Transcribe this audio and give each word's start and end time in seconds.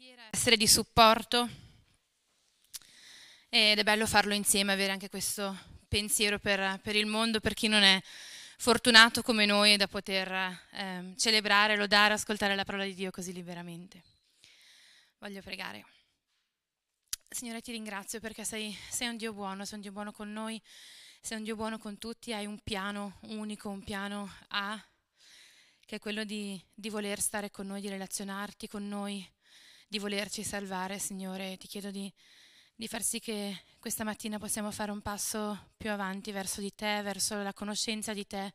preghiera, 0.00 0.28
essere 0.30 0.56
di 0.56 0.66
supporto 0.66 1.46
ed 3.50 3.78
è 3.78 3.82
bello 3.82 4.06
farlo 4.06 4.32
insieme, 4.32 4.72
avere 4.72 4.92
anche 4.92 5.10
questo 5.10 5.54
pensiero 5.88 6.38
per, 6.38 6.80
per 6.80 6.96
il 6.96 7.04
mondo, 7.04 7.38
per 7.38 7.52
chi 7.52 7.68
non 7.68 7.82
è 7.82 8.00
fortunato 8.56 9.20
come 9.20 9.44
noi 9.44 9.76
da 9.76 9.88
poter 9.88 10.32
eh, 10.72 11.12
celebrare, 11.18 11.76
lodare, 11.76 12.14
ascoltare 12.14 12.54
la 12.54 12.64
parola 12.64 12.84
di 12.84 12.94
Dio 12.94 13.10
così 13.10 13.34
liberamente. 13.34 14.02
Voglio 15.18 15.42
pregare. 15.42 15.84
Signore, 17.28 17.60
ti 17.60 17.72
ringrazio 17.72 18.20
perché 18.20 18.42
sei, 18.42 18.74
sei 18.88 19.08
un 19.08 19.18
Dio 19.18 19.34
buono, 19.34 19.66
sei 19.66 19.74
un 19.74 19.82
Dio 19.82 19.92
buono 19.92 20.12
con 20.12 20.32
noi, 20.32 20.58
sei 21.20 21.36
un 21.36 21.44
Dio 21.44 21.56
buono 21.56 21.76
con 21.76 21.98
tutti, 21.98 22.32
hai 22.32 22.46
un 22.46 22.58
piano 22.60 23.18
unico, 23.24 23.68
un 23.68 23.84
piano 23.84 24.32
A, 24.48 24.82
che 25.84 25.96
è 25.96 25.98
quello 25.98 26.24
di, 26.24 26.58
di 26.72 26.88
voler 26.88 27.20
stare 27.20 27.50
con 27.50 27.66
noi, 27.66 27.82
di 27.82 27.90
relazionarti 27.90 28.66
con 28.66 28.88
noi, 28.88 29.28
di 29.90 29.98
volerci 29.98 30.44
salvare, 30.44 31.00
Signore. 31.00 31.56
Ti 31.56 31.66
chiedo 31.66 31.90
di, 31.90 32.10
di 32.76 32.86
far 32.86 33.02
sì 33.02 33.18
che 33.18 33.62
questa 33.80 34.04
mattina 34.04 34.38
possiamo 34.38 34.70
fare 34.70 34.92
un 34.92 35.00
passo 35.00 35.72
più 35.76 35.90
avanti 35.90 36.30
verso 36.30 36.60
di 36.60 36.72
te, 36.72 37.02
verso 37.02 37.42
la 37.42 37.52
conoscenza 37.52 38.14
di 38.14 38.24
te. 38.24 38.54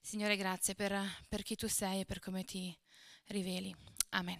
Signore, 0.00 0.36
grazie 0.36 0.74
per, 0.74 1.00
per 1.28 1.44
chi 1.44 1.54
tu 1.54 1.68
sei 1.68 2.00
e 2.00 2.04
per 2.04 2.18
come 2.18 2.42
ti 2.42 2.76
riveli. 3.26 3.72
Amen. 4.10 4.38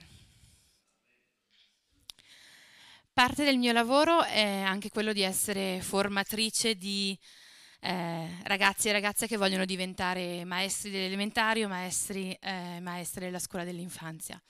Parte 3.12 3.45
del 3.45 3.58
mio 3.58 3.72
lavoro 3.72 4.24
è 4.24 4.62
anche 4.62 4.90
quello 4.90 5.12
di 5.12 5.22
essere 5.22 5.80
formatrice 5.80 6.74
di 6.74 7.16
eh, 7.82 8.40
ragazzi 8.42 8.88
e 8.88 8.92
ragazze 8.92 9.28
che 9.28 9.36
vogliono 9.36 9.64
diventare 9.64 10.45
maestri 10.45 10.90
dell'elementare 10.90 11.64
o 11.64 11.68
maestri, 11.68 12.36
eh, 12.40 12.80
maestre 12.80 13.26
della 13.26 13.38
scuola 13.38 13.64
dell'infanzia. 13.64 14.42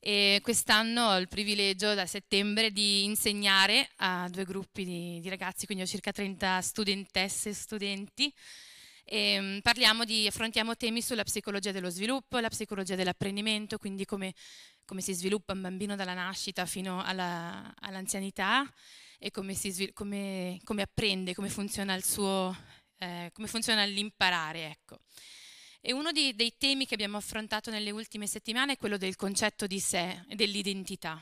E 0.00 0.38
quest'anno 0.42 1.08
ho 1.08 1.18
il 1.18 1.26
privilegio 1.26 1.94
da 1.94 2.06
settembre 2.06 2.70
di 2.70 3.04
insegnare 3.04 3.88
a 3.96 4.28
due 4.30 4.44
gruppi 4.44 4.84
di, 4.84 5.20
di 5.20 5.28
ragazzi, 5.28 5.66
quindi 5.66 5.82
ho 5.82 5.86
circa 5.86 6.12
30 6.12 6.60
studentesse 6.62 7.48
e 7.48 7.54
studenti. 7.54 8.32
E 9.04 9.40
mm, 9.40 9.58
parliamo 9.58 10.04
di, 10.04 10.26
affrontiamo 10.26 10.76
temi 10.76 11.02
sulla 11.02 11.24
psicologia 11.24 11.72
dello 11.72 11.90
sviluppo, 11.90 12.38
la 12.38 12.48
psicologia 12.48 12.94
dell'apprendimento, 12.94 13.78
quindi 13.78 14.04
come, 14.04 14.34
come 14.84 15.00
si 15.00 15.14
sviluppa 15.14 15.54
un 15.54 15.62
bambino 15.62 15.96
dalla 15.96 16.14
nascita 16.14 16.64
fino 16.66 17.02
alla, 17.02 17.74
all'anzianità 17.80 18.70
e 19.18 19.30
come, 19.30 19.54
si, 19.54 19.92
come, 19.92 20.60
come, 20.62 20.82
apprende, 20.82 21.34
come 21.34 21.48
funziona, 21.48 21.94
il 21.94 22.04
suo, 22.04 22.56
eh, 22.98 23.30
come 23.32 23.48
funziona 23.48 23.84
l'imparare. 23.84 24.66
Ecco. 24.66 25.00
E 25.88 25.94
uno 25.94 26.12
di, 26.12 26.36
dei 26.36 26.52
temi 26.58 26.84
che 26.84 26.92
abbiamo 26.92 27.16
affrontato 27.16 27.70
nelle 27.70 27.90
ultime 27.90 28.26
settimane 28.26 28.74
è 28.74 28.76
quello 28.76 28.98
del 28.98 29.16
concetto 29.16 29.66
di 29.66 29.80
sé 29.80 30.22
e 30.28 30.34
dell'identità. 30.34 31.18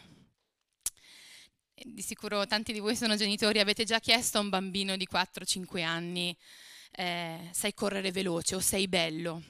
Di 1.72 2.02
sicuro 2.02 2.44
tanti 2.48 2.72
di 2.72 2.80
voi 2.80 2.96
sono 2.96 3.14
genitori, 3.14 3.60
avete 3.60 3.84
già 3.84 4.00
chiesto 4.00 4.38
a 4.38 4.40
un 4.40 4.48
bambino 4.48 4.96
di 4.96 5.06
4-5 5.08 5.84
anni, 5.84 6.36
eh, 6.90 7.48
sai 7.52 7.74
correre 7.74 8.10
veloce 8.10 8.56
o 8.56 8.58
sei 8.58 8.88
bello? 8.88 9.40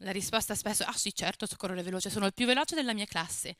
La 0.00 0.10
risposta 0.10 0.54
spesso 0.54 0.82
è, 0.82 0.86
ah 0.86 0.96
sì 0.96 1.14
certo 1.14 1.46
so 1.46 1.56
correre 1.56 1.82
veloce, 1.82 2.10
sono 2.10 2.26
il 2.26 2.34
più 2.34 2.44
veloce 2.44 2.74
della 2.74 2.92
mia 2.92 3.06
classe. 3.06 3.56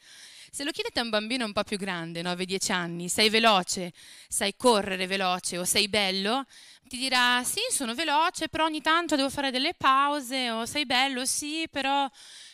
Se 0.50 0.64
lo 0.64 0.70
chiedete 0.70 1.00
a 1.00 1.02
un 1.02 1.08
bambino 1.08 1.46
un 1.46 1.52
po' 1.52 1.64
più 1.64 1.78
grande, 1.78 2.20
9-10 2.22 2.72
anni, 2.72 3.08
sei 3.08 3.30
veloce, 3.30 3.92
sai 4.28 4.54
correre 4.54 5.06
veloce 5.06 5.56
o 5.56 5.64
sei 5.64 5.88
bello, 5.88 6.44
ti 6.88 6.98
dirà 6.98 7.42
sì, 7.42 7.60
sono 7.70 7.94
veloce, 7.94 8.48
però 8.48 8.64
ogni 8.64 8.82
tanto 8.82 9.16
devo 9.16 9.30
fare 9.30 9.50
delle 9.50 9.72
pause, 9.74 10.50
o 10.50 10.66
sei 10.66 10.84
bello, 10.84 11.24
sì, 11.24 11.66
però 11.70 12.08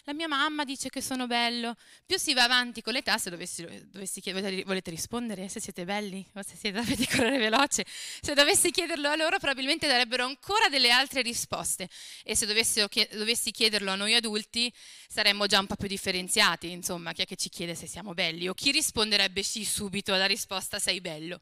la 0.04 0.14
mia 0.14 0.26
mamma 0.26 0.64
dice 0.64 0.88
che 0.88 1.00
sono 1.00 1.26
bello. 1.26 1.76
Più 2.04 2.18
si 2.18 2.34
va 2.34 2.42
avanti 2.42 2.82
con 2.82 2.92
l'età, 2.92 3.18
se 3.18 3.30
dovessi, 3.30 3.64
dovessi 3.90 4.20
chiedere, 4.20 4.64
volete 4.64 4.90
rispondere 4.90 5.48
se 5.48 5.60
siete 5.60 5.84
belli 5.84 6.26
o 6.34 6.42
se 6.42 6.56
siete, 6.56 6.78
dovete 6.82 7.06
correre 7.06 7.38
veloce, 7.38 7.84
se 8.20 8.34
dovessi 8.34 8.70
chiederlo 8.70 9.08
a 9.08 9.16
loro 9.16 9.38
probabilmente 9.38 9.86
darebbero 9.86 10.24
ancora 10.24 10.68
delle 10.68 10.90
altre 10.90 11.22
risposte 11.22 11.88
e 12.24 12.34
se 12.34 12.46
dovessi 12.46 13.50
chiederlo 13.52 13.92
a 13.92 13.94
noi 13.94 14.14
adulti 14.14 14.72
saremmo 15.06 15.46
già 15.46 15.60
un 15.60 15.66
po' 15.66 15.76
più 15.76 15.88
differenziati, 15.88 16.70
insomma, 16.70 17.12
chi 17.12 17.22
è 17.22 17.24
che 17.24 17.36
ci 17.36 17.48
chiede 17.48 17.74
se 17.76 17.86
siamo 17.86 18.12
belli 18.12 18.48
o 18.48 18.54
chi 18.54 18.72
risponderebbe 18.72 19.42
sì 19.42 19.64
subito 19.64 20.12
alla 20.12 20.26
risposta 20.26 20.78
sei 20.80 21.00
bello. 21.00 21.40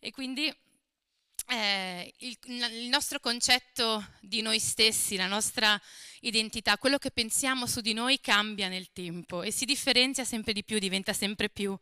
E 0.00 0.10
quindi 0.10 0.52
eh, 1.48 2.12
il, 2.18 2.38
il, 2.44 2.88
nostro 2.88 3.20
concetto 3.20 4.04
di 4.20 4.42
noi 4.42 4.58
stessi, 4.58 5.16
la 5.16 5.26
nostra 5.26 5.80
identità, 6.20 6.76
quello 6.76 6.98
che 6.98 7.10
pensiamo 7.10 7.66
su 7.66 7.80
di 7.80 7.92
noi 7.92 8.20
cambia 8.20 8.68
nel 8.68 8.92
tempo 8.92 9.42
e 9.42 9.50
si 9.50 9.64
differenzia 9.64 10.24
sempre 10.24 10.52
di 10.52 10.64
più, 10.64 10.78
diventa 10.78 11.12
sempre 11.12 11.48
più, 11.48 11.76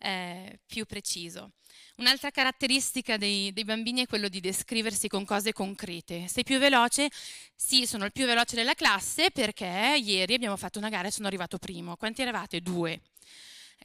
eh, 0.00 0.60
più 0.66 0.84
preciso. 0.84 1.52
Un'altra 1.96 2.30
caratteristica 2.30 3.16
dei, 3.16 3.52
dei, 3.52 3.64
bambini 3.64 4.02
è 4.02 4.06
quello 4.06 4.28
di 4.28 4.38
descriversi 4.38 5.08
con 5.08 5.24
cose 5.24 5.52
concrete. 5.52 6.28
Sei 6.28 6.44
più 6.44 6.58
veloce? 6.58 7.08
Sì, 7.56 7.86
sono 7.86 8.04
il 8.04 8.12
più 8.12 8.24
veloce 8.24 8.54
della 8.54 8.74
classe 8.74 9.32
perché 9.32 9.98
ieri 10.00 10.34
abbiamo 10.34 10.56
fatto 10.56 10.78
una 10.78 10.90
gara 10.90 11.08
e 11.08 11.10
sono 11.10 11.26
arrivato 11.26 11.58
primo. 11.58 11.96
Quanti 11.96 12.22
eravate? 12.22 12.60
Due. 12.60 13.00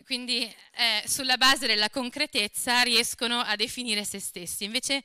Quindi 0.01 0.43
eh, 0.43 1.03
sulla 1.05 1.37
base 1.37 1.67
della 1.67 1.89
concretezza 1.89 2.81
riescono 2.81 3.39
a 3.39 3.55
definire 3.55 4.03
se 4.03 4.19
stessi. 4.19 4.63
Invece 4.63 5.03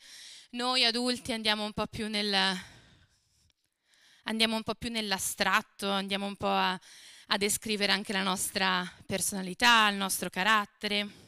noi 0.50 0.84
adulti 0.84 1.32
andiamo 1.32 1.62
un 1.64 1.72
po' 1.72 1.86
più, 1.86 2.08
nel, 2.08 2.34
andiamo 4.24 4.56
un 4.56 4.62
po 4.62 4.74
più 4.74 4.90
nell'astratto, 4.90 5.90
andiamo 5.90 6.26
un 6.26 6.36
po' 6.36 6.48
a, 6.48 6.80
a 7.26 7.36
descrivere 7.36 7.92
anche 7.92 8.12
la 8.12 8.22
nostra 8.22 8.90
personalità, 9.06 9.88
il 9.88 9.96
nostro 9.96 10.30
carattere. 10.30 11.26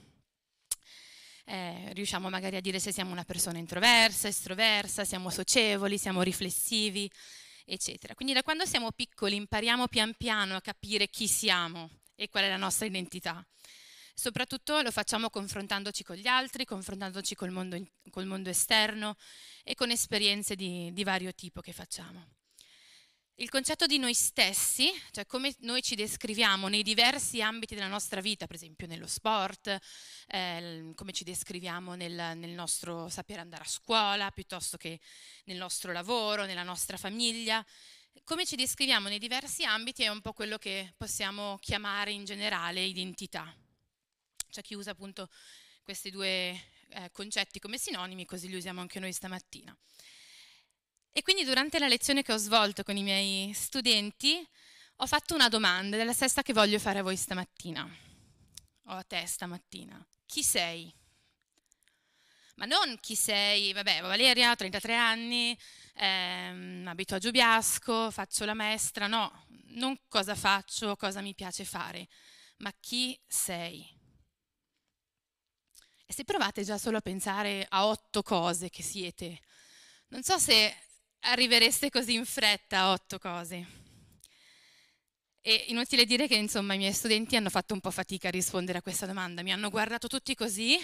Eh, 1.44 1.93
riusciamo 1.93 2.31
magari 2.31 2.56
a 2.56 2.60
dire 2.60 2.78
se 2.78 2.93
siamo 2.93 3.12
una 3.12 3.25
persona 3.25 3.59
introversa, 3.59 4.28
estroversa, 4.28 5.04
siamo 5.04 5.28
socievoli, 5.28 5.99
siamo 5.99 6.22
riflessivi, 6.22 7.10
eccetera. 7.66 8.15
Quindi 8.15 8.32
da 8.32 8.43
quando 8.43 8.65
siamo 8.65 8.91
piccoli 8.91 9.37
impariamo 9.37 9.87
pian 9.88 10.15
piano 10.16 10.56
a 10.56 10.60
capire 10.62 11.09
chi 11.09 11.28
siamo 11.28 12.00
e 12.20 12.28
qual 12.28 12.44
è 12.44 12.48
la 12.50 12.58
nostra 12.58 12.84
identità. 12.84 13.42
Soprattutto 14.12 14.82
lo 14.82 14.91
facciamo 14.91 15.31
confrontandoci 15.31 16.04
con 16.04 16.16
gli 16.16 16.26
altri, 16.26 16.66
confrontandoci 16.66 17.34
col 17.34 17.50
mondo, 17.50 17.82
col 18.10 18.26
mondo 18.26 18.50
esterno 18.50 19.16
e 19.64 19.75
con 19.75 19.91
esperienze 19.91 20.54
di, 20.54 20.92
di 20.92 21.03
vario 21.03 21.32
tipo 21.32 21.62
che 21.62 21.72
facciamo. 21.72 22.34
Il 23.36 23.48
concetto 23.48 23.86
di 23.86 23.97
noi 23.97 24.12
stessi, 24.12 24.91
cioè 25.12 25.25
come 25.25 25.54
noi 25.60 25.81
ci 25.81 25.94
descriviamo 25.94 26.69
nei 26.69 26.82
diversi 26.82 27.41
ambiti 27.41 27.75
della 27.75 27.86
nostra 27.86 28.20
vita, 28.20 28.47
per 28.47 28.56
esempio 28.56 28.87
nello 28.87 29.06
sport, 29.06 29.75
eh, 30.26 30.92
come 30.94 31.12
ci 31.12 31.25
descriviamo 31.25 31.94
nel, 31.94 32.37
nel, 32.37 32.50
nostro 32.50 33.08
sapere 33.08 33.41
andare 33.41 33.62
a 33.62 33.66
scuola, 33.66 34.31
piuttosto 34.31 34.76
che 34.76 35.00
nel 35.44 35.56
nostro 35.56 35.91
lavoro, 35.92 36.44
nella 36.44 36.64
nostra 36.64 36.98
famiglia, 36.98 37.64
come 38.25 38.47
ci 38.47 38.56
descriviamo 38.56 39.08
nei 39.08 39.19
diversi 39.19 39.64
ambiti 39.64 40.03
è 40.03 40.08
un 40.08 40.20
po' 40.20 40.32
quello 40.32 40.58
che 40.58 40.92
possiamo 40.97 41.58
chiamare 41.60 42.12
in 42.12 42.25
generale 42.25 42.82
identità. 42.82 43.53
C'è 44.50 44.62
chi 44.62 44.75
usa 44.75 44.92
appunto 44.92 45.28
questi 45.82 46.10
due 46.10 46.60
eh, 46.88 47.10
concetti 47.12 47.58
come 47.58 47.78
sinonimi, 47.78 48.25
così 48.25 48.48
li 48.48 48.56
usiamo 48.56 48.81
anche 48.81 49.00
noi 49.00 49.12
stamattina. 49.12 49.76
E 51.12 51.22
quindi 51.22 51.44
durante 51.44 51.78
la 51.78 51.88
lezione 51.88 52.22
che 52.22 52.32
ho 52.32 52.36
svolto 52.36 52.82
con 52.82 52.97
i 52.97 53.03
miei 53.03 53.53
studenti 53.53 54.47
ho 54.97 55.06
fatto 55.06 55.34
una 55.34 55.48
domanda, 55.48 55.97
ed 55.97 56.02
è 56.02 56.04
la 56.04 56.12
stessa 56.12 56.42
che 56.42 56.52
voglio 56.52 56.78
fare 56.78 56.98
a 56.98 57.02
voi 57.02 57.16
stamattina, 57.16 57.88
o 58.87 58.92
a 58.92 59.02
te 59.02 59.25
stamattina. 59.26 60.04
Chi 60.26 60.42
sei? 60.42 60.92
Ma 62.60 62.66
non 62.66 62.98
chi 63.00 63.15
sei, 63.15 63.72
vabbè, 63.72 64.03
Valeria, 64.03 64.50
ho 64.50 64.54
33 64.54 64.94
anni, 64.94 65.56
ehm, 65.94 66.85
abito 66.87 67.14
a 67.14 67.19
Giubiasco, 67.19 68.11
faccio 68.11 68.44
la 68.44 68.52
maestra, 68.52 69.06
no, 69.06 69.46
non 69.69 69.99
cosa 70.08 70.35
faccio, 70.35 70.94
cosa 70.96 71.23
mi 71.23 71.35
piace 71.35 71.64
fare, 71.64 72.06
ma 72.58 72.70
chi 72.79 73.19
sei. 73.26 73.82
E 76.05 76.12
se 76.12 76.25
provate 76.25 76.62
già 76.62 76.76
solo 76.76 76.99
a 76.99 77.00
pensare 77.00 77.64
a 77.67 77.87
otto 77.87 78.23
cose 78.23 78.69
che 78.69 78.82
siete, 78.82 79.40
non 80.08 80.23
so 80.23 80.37
se 80.37 80.76
arrivereste 81.20 81.88
così 81.88 82.12
in 82.12 82.26
fretta 82.26 82.81
a 82.81 82.90
otto 82.90 83.19
cose. 83.19 83.67
E 85.40 85.64
inutile 85.69 86.05
dire 86.05 86.29
che 86.29 86.37
insomma 86.37 86.75
i 86.75 86.79
miei 86.79 86.93
studenti 86.93 87.37
hanno 87.37 87.49
fatto 87.49 87.73
un 87.73 87.81
po' 87.81 87.90
fatica 87.90 88.29
a 88.29 88.31
rispondere 88.31 88.76
a 88.76 88.82
questa 88.82 89.06
domanda, 89.06 89.43
mi 89.43 89.50
hanno 89.50 89.70
guardato 89.70 90.08
tutti 90.08 90.35
così, 90.35 90.79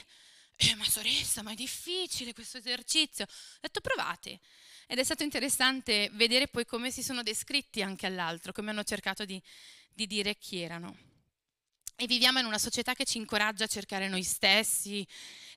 eh, 0.56 0.74
ma 0.74 0.84
sorella, 0.84 1.42
ma 1.42 1.52
è 1.52 1.54
difficile 1.54 2.32
questo 2.32 2.58
esercizio. 2.58 3.24
Ho 3.24 3.58
detto 3.60 3.80
provate. 3.80 4.40
Ed 4.86 4.98
è 4.98 5.04
stato 5.04 5.22
interessante 5.22 6.10
vedere 6.12 6.48
poi 6.48 6.64
come 6.64 6.90
si 6.90 7.02
sono 7.02 7.22
descritti 7.22 7.82
anche 7.82 8.06
all'altro, 8.06 8.52
come 8.52 8.70
hanno 8.70 8.84
cercato 8.84 9.24
di, 9.24 9.40
di 9.92 10.06
dire 10.06 10.36
chi 10.36 10.60
erano. 10.60 10.96
E 11.96 12.06
viviamo 12.06 12.38
in 12.38 12.46
una 12.46 12.58
società 12.58 12.94
che 12.94 13.04
ci 13.04 13.16
incoraggia 13.18 13.64
a 13.64 13.68
cercare 13.68 14.08
noi 14.08 14.22
stessi, 14.22 15.06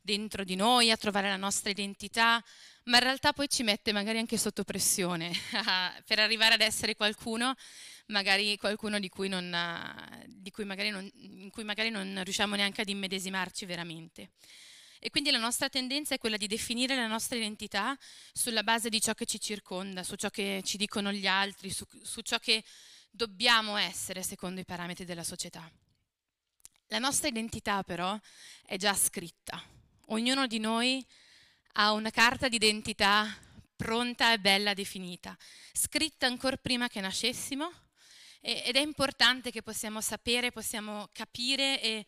dentro 0.01 0.43
di 0.43 0.55
noi, 0.55 0.89
a 0.89 0.97
trovare 0.97 1.27
la 1.27 1.35
nostra 1.35 1.69
identità, 1.69 2.43
ma 2.85 2.97
in 2.97 3.03
realtà 3.03 3.33
poi 3.33 3.49
ci 3.49 3.63
mette 3.63 3.91
magari 3.91 4.17
anche 4.17 4.37
sotto 4.37 4.63
pressione 4.63 5.31
per 6.07 6.19
arrivare 6.19 6.53
ad 6.55 6.61
essere 6.61 6.95
qualcuno, 6.95 7.53
magari 8.07 8.57
qualcuno 8.57 8.99
di 8.99 9.09
cui, 9.09 9.27
non, 9.27 9.53
di 10.27 10.49
cui 10.49 10.63
magari 10.63 10.89
non, 10.89 11.09
in 11.15 11.49
cui 11.51 11.63
magari 11.63 11.89
non 11.89 12.21
riusciamo 12.23 12.55
neanche 12.55 12.81
ad 12.81 12.89
immedesimarci 12.89 13.65
veramente. 13.65 14.31
E 15.01 15.09
quindi 15.09 15.31
la 15.31 15.39
nostra 15.39 15.69
tendenza 15.69 16.13
è 16.13 16.17
quella 16.17 16.35
di 16.35 16.47
definire 16.47 16.93
la 16.95 17.07
nostra 17.07 17.37
identità 17.37 17.97
sulla 18.33 18.63
base 18.63 18.89
di 18.89 18.99
ciò 18.99 19.13
che 19.13 19.25
ci 19.25 19.39
circonda, 19.39 20.03
su 20.03 20.15
ciò 20.15 20.29
che 20.29 20.61
ci 20.65 20.75
dicono 20.75 21.13
gli 21.13 21.25
altri, 21.25 21.69
su, 21.69 21.85
su 22.03 22.19
ciò 22.19 22.37
che 22.37 22.63
dobbiamo 23.09 23.77
essere 23.77 24.23
secondo 24.23 24.59
i 24.59 24.65
parametri 24.65 25.05
della 25.05 25.23
società. 25.23 25.71
La 26.87 26.99
nostra 26.99 27.29
identità 27.29 27.83
però 27.83 28.19
è 28.65 28.75
già 28.75 28.93
scritta. 28.93 29.63
Ognuno 30.07 30.47
di 30.47 30.59
noi 30.59 31.05
ha 31.73 31.93
una 31.93 32.09
carta 32.09 32.49
d'identità 32.49 33.25
pronta 33.75 34.33
e 34.33 34.39
bella 34.39 34.73
definita, 34.73 35.37
scritta 35.71 36.25
ancora 36.25 36.57
prima 36.57 36.89
che 36.89 36.99
nascessimo 36.99 37.71
ed 38.41 38.75
è 38.75 38.79
importante 38.79 39.51
che 39.51 39.61
possiamo 39.61 40.01
sapere, 40.01 40.51
possiamo 40.51 41.07
capire 41.13 41.81
e 41.81 42.05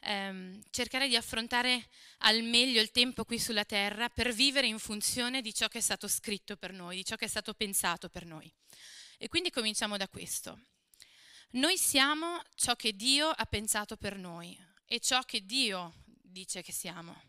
ehm, 0.00 0.60
cercare 0.70 1.08
di 1.08 1.16
affrontare 1.16 1.88
al 2.18 2.42
meglio 2.42 2.80
il 2.80 2.90
tempo 2.90 3.24
qui 3.24 3.38
sulla 3.38 3.64
terra 3.64 4.08
per 4.08 4.32
vivere 4.32 4.66
in 4.66 4.78
funzione 4.78 5.40
di 5.40 5.54
ciò 5.54 5.68
che 5.68 5.78
è 5.78 5.82
stato 5.82 6.08
scritto 6.08 6.56
per 6.56 6.72
noi, 6.72 6.96
di 6.96 7.04
ciò 7.04 7.16
che 7.16 7.26
è 7.26 7.28
stato 7.28 7.54
pensato 7.54 8.08
per 8.08 8.24
noi. 8.24 8.52
E 9.18 9.28
quindi 9.28 9.50
cominciamo 9.50 9.96
da 9.96 10.08
questo. 10.08 10.58
Noi 11.52 11.76
siamo 11.76 12.40
ciò 12.54 12.76
che 12.76 12.94
Dio 12.94 13.28
ha 13.28 13.44
pensato 13.44 13.96
per 13.96 14.16
noi 14.16 14.56
e 14.86 15.00
ciò 15.00 15.22
che 15.22 15.44
Dio 15.44 15.94
dice 16.04 16.62
che 16.62 16.72
siamo. 16.72 17.28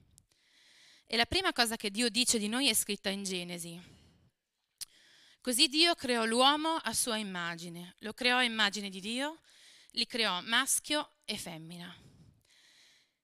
E 1.06 1.18
la 1.18 1.26
prima 1.26 1.52
cosa 1.52 1.76
che 1.76 1.90
Dio 1.90 2.10
dice 2.10 2.38
di 2.38 2.48
noi 2.48 2.70
è 2.70 2.74
scritta 2.74 3.10
in 3.10 3.24
Genesi. 3.24 4.00
Così 5.42 5.68
Dio 5.68 5.96
creò 5.96 6.24
l'uomo 6.26 6.76
a 6.76 6.94
sua 6.94 7.18
immagine, 7.18 7.96
lo 8.00 8.14
creò 8.14 8.38
a 8.38 8.44
immagine 8.44 8.90
di 8.90 9.02
Dio, 9.02 9.42
li 9.94 10.06
creò 10.06 10.40
maschio 10.42 11.16
e 11.26 11.36
femmina. 11.36 12.11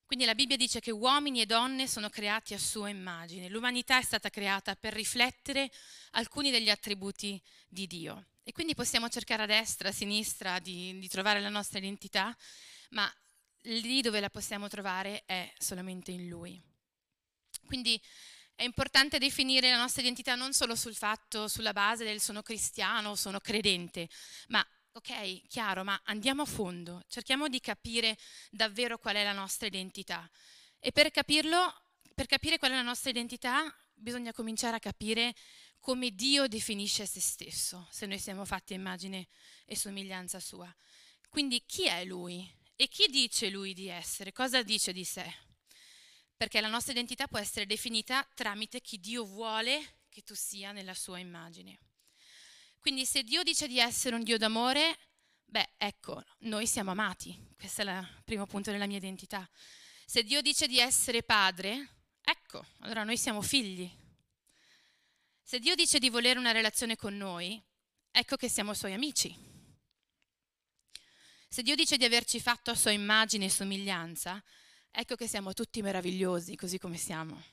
Quindi 0.08 0.24
la 0.24 0.36
Bibbia 0.36 0.56
dice 0.56 0.80
che 0.80 0.92
uomini 0.92 1.42
e 1.42 1.46
donne 1.46 1.86
sono 1.86 2.10
creati 2.10 2.54
a 2.54 2.58
sua 2.58 2.88
immagine. 2.88 3.50
L'umanità 3.50 4.00
è 4.00 4.02
stata 4.02 4.30
creata 4.30 4.74
per 4.78 4.94
riflettere 4.94 5.70
alcuni 6.12 6.50
degli 6.50 6.70
attributi 6.70 7.40
di 7.68 7.88
Dio. 7.88 8.28
E 8.42 8.54
quindi 8.54 8.74
possiamo 8.74 9.10
cercare 9.10 9.44
a 9.44 9.46
destra, 9.46 9.90
a 9.90 9.92
sinistra 9.92 10.60
di, 10.60 10.98
di 10.98 11.10
trovare 11.10 11.42
la 11.42 11.50
nostra 11.50 11.80
identità, 11.80 12.34
ma 12.92 13.14
lì 13.64 14.00
dove 14.00 14.22
la 14.22 14.30
possiamo 14.30 14.70
trovare 14.70 15.24
è 15.26 15.54
solamente 15.58 16.12
in 16.12 16.30
Lui. 16.30 16.58
Quindi 17.66 18.02
è 18.56 18.64
importante 18.64 19.18
definire 19.18 19.70
la 19.70 19.78
nostra 19.78 20.02
identità 20.02 20.36
non 20.36 20.54
solo 20.54 20.76
sul 20.76 20.96
fatto, 20.96 21.50
sulla 21.50 21.74
base 21.74 22.06
del 22.06 22.22
sono 22.22 22.42
cristiano 22.42 23.10
o 23.10 23.16
sono 23.16 23.42
credente, 23.42 24.08
ma 24.48 24.66
ok, 24.98 25.48
chiaro, 25.48 25.84
ma 25.84 26.00
andiamo 26.06 26.42
a 26.42 26.46
fondo, 26.46 27.04
cerchiamo 27.08 27.48
di 27.48 27.60
capire 27.60 28.18
davvero 28.50 28.98
qual 28.98 29.16
è 29.16 29.24
la 29.24 29.32
nostra 29.32 29.68
identità. 29.68 30.30
E 30.80 30.92
per 30.92 31.12
capirlo, 31.12 31.58
per 32.16 32.26
capire 32.26 32.58
qual 32.58 32.72
è 32.72 32.76
la 32.76 32.82
nostra 32.82 33.12
identità, 33.12 33.74
bisogna 33.94 34.34
cominciare 34.34 34.76
a 34.76 34.80
capire 34.80 35.36
come 35.80 36.14
Dio 36.16 36.48
definisce 36.48 37.06
se 37.06 37.22
stesso, 37.22 37.88
se 37.92 38.08
noi 38.08 38.18
siamo 38.18 38.44
fatti 38.44 38.74
a 38.74 38.76
immagine 38.76 39.28
e 39.66 39.76
somiglianza 39.76 40.40
sua. 40.40 40.74
Quindi 41.30 41.64
chi 41.66 41.86
è 41.86 42.04
Lui? 42.04 42.52
E 42.76 42.88
chi 42.88 43.08
dice 43.08 43.50
Lui 43.50 43.74
di 43.74 43.88
essere? 43.88 44.32
Cosa 44.32 44.64
dice 44.64 44.94
di 44.94 45.04
sé? 45.04 45.32
Perché 46.36 46.60
la 46.60 46.70
nostra 46.70 46.94
identità 46.94 47.28
può 47.28 47.38
essere 47.38 47.68
definita 47.68 48.28
tramite 48.34 48.82
chi 48.82 49.00
Dio 49.00 49.26
vuole 49.26 50.00
che 50.10 50.24
tu 50.24 50.34
sia 50.34 50.72
nella 50.72 50.96
sua 50.96 51.20
immagine. 51.20 51.78
Quindi 52.88 53.06
se 53.06 53.24
Dio 53.24 53.44
dice 53.44 53.68
di 53.68 53.80
essere 53.80 54.16
un 54.16 54.24
Dio 54.24 54.38
d'amore, 54.38 54.98
beh, 55.44 55.72
ecco, 55.76 56.24
noi 56.44 56.66
siamo 56.66 56.92
amati. 56.92 57.38
Questo 57.58 57.82
è 57.82 57.98
il 57.98 58.22
primo 58.24 58.46
punto 58.46 58.72
della 58.72 58.86
mia 58.86 58.96
identità. 58.96 59.46
Se 60.06 60.24
Dio 60.24 60.42
dice 60.42 60.68
di 60.68 60.80
essere 60.80 61.22
padre, 61.22 61.96
ecco, 62.22 62.66
allora 62.80 63.04
noi 63.04 63.18
siamo 63.18 63.42
figli. 63.42 63.92
Se 65.44 65.60
Dio 65.60 65.76
dice 65.76 66.00
di 66.00 66.08
volere 66.08 66.40
una 66.40 66.54
relazione 66.54 66.96
con 66.96 67.18
noi, 67.18 67.62
ecco 68.10 68.38
che 68.38 68.48
siamo 68.48 68.74
suoi 68.74 68.94
amici. 68.94 69.36
Se 71.50 71.64
Dio 71.64 71.76
dice 71.76 71.98
di 71.98 72.06
averci 72.06 72.40
fatto 72.40 72.72
a 72.72 72.76
sua 72.76 72.92
immagine 72.92 73.48
e 73.48 73.50
somiglianza, 73.50 74.42
ecco 74.92 75.18
che 75.18 75.28
siamo 75.28 75.52
tutti 75.52 75.82
meravigliosi 75.82 76.56
così 76.56 76.78
come 76.78 76.96
siamo. 76.96 77.44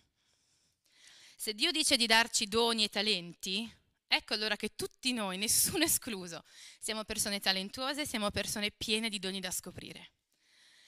Se 1.35 1.55
Dio 1.55 1.73
dice 1.73 1.97
di 1.97 2.07
darci 2.07 2.47
doni 2.47 2.85
e 2.85 2.89
talenti, 2.89 3.83
ecco 4.17 4.35
allora 4.35 4.57
che 4.57 4.75
tutti 4.75 5.13
noi, 5.13 5.37
nessuno 5.39 5.85
escluso, 5.85 6.45
siamo 6.79 7.05
persone 7.05 7.41
talentuose, 7.41 8.07
siamo 8.07 8.31
persone 8.31 8.71
piene 8.71 9.09
di 9.09 9.19
doni 9.19 9.41
da 9.41 9.51
scoprire. 9.51 10.13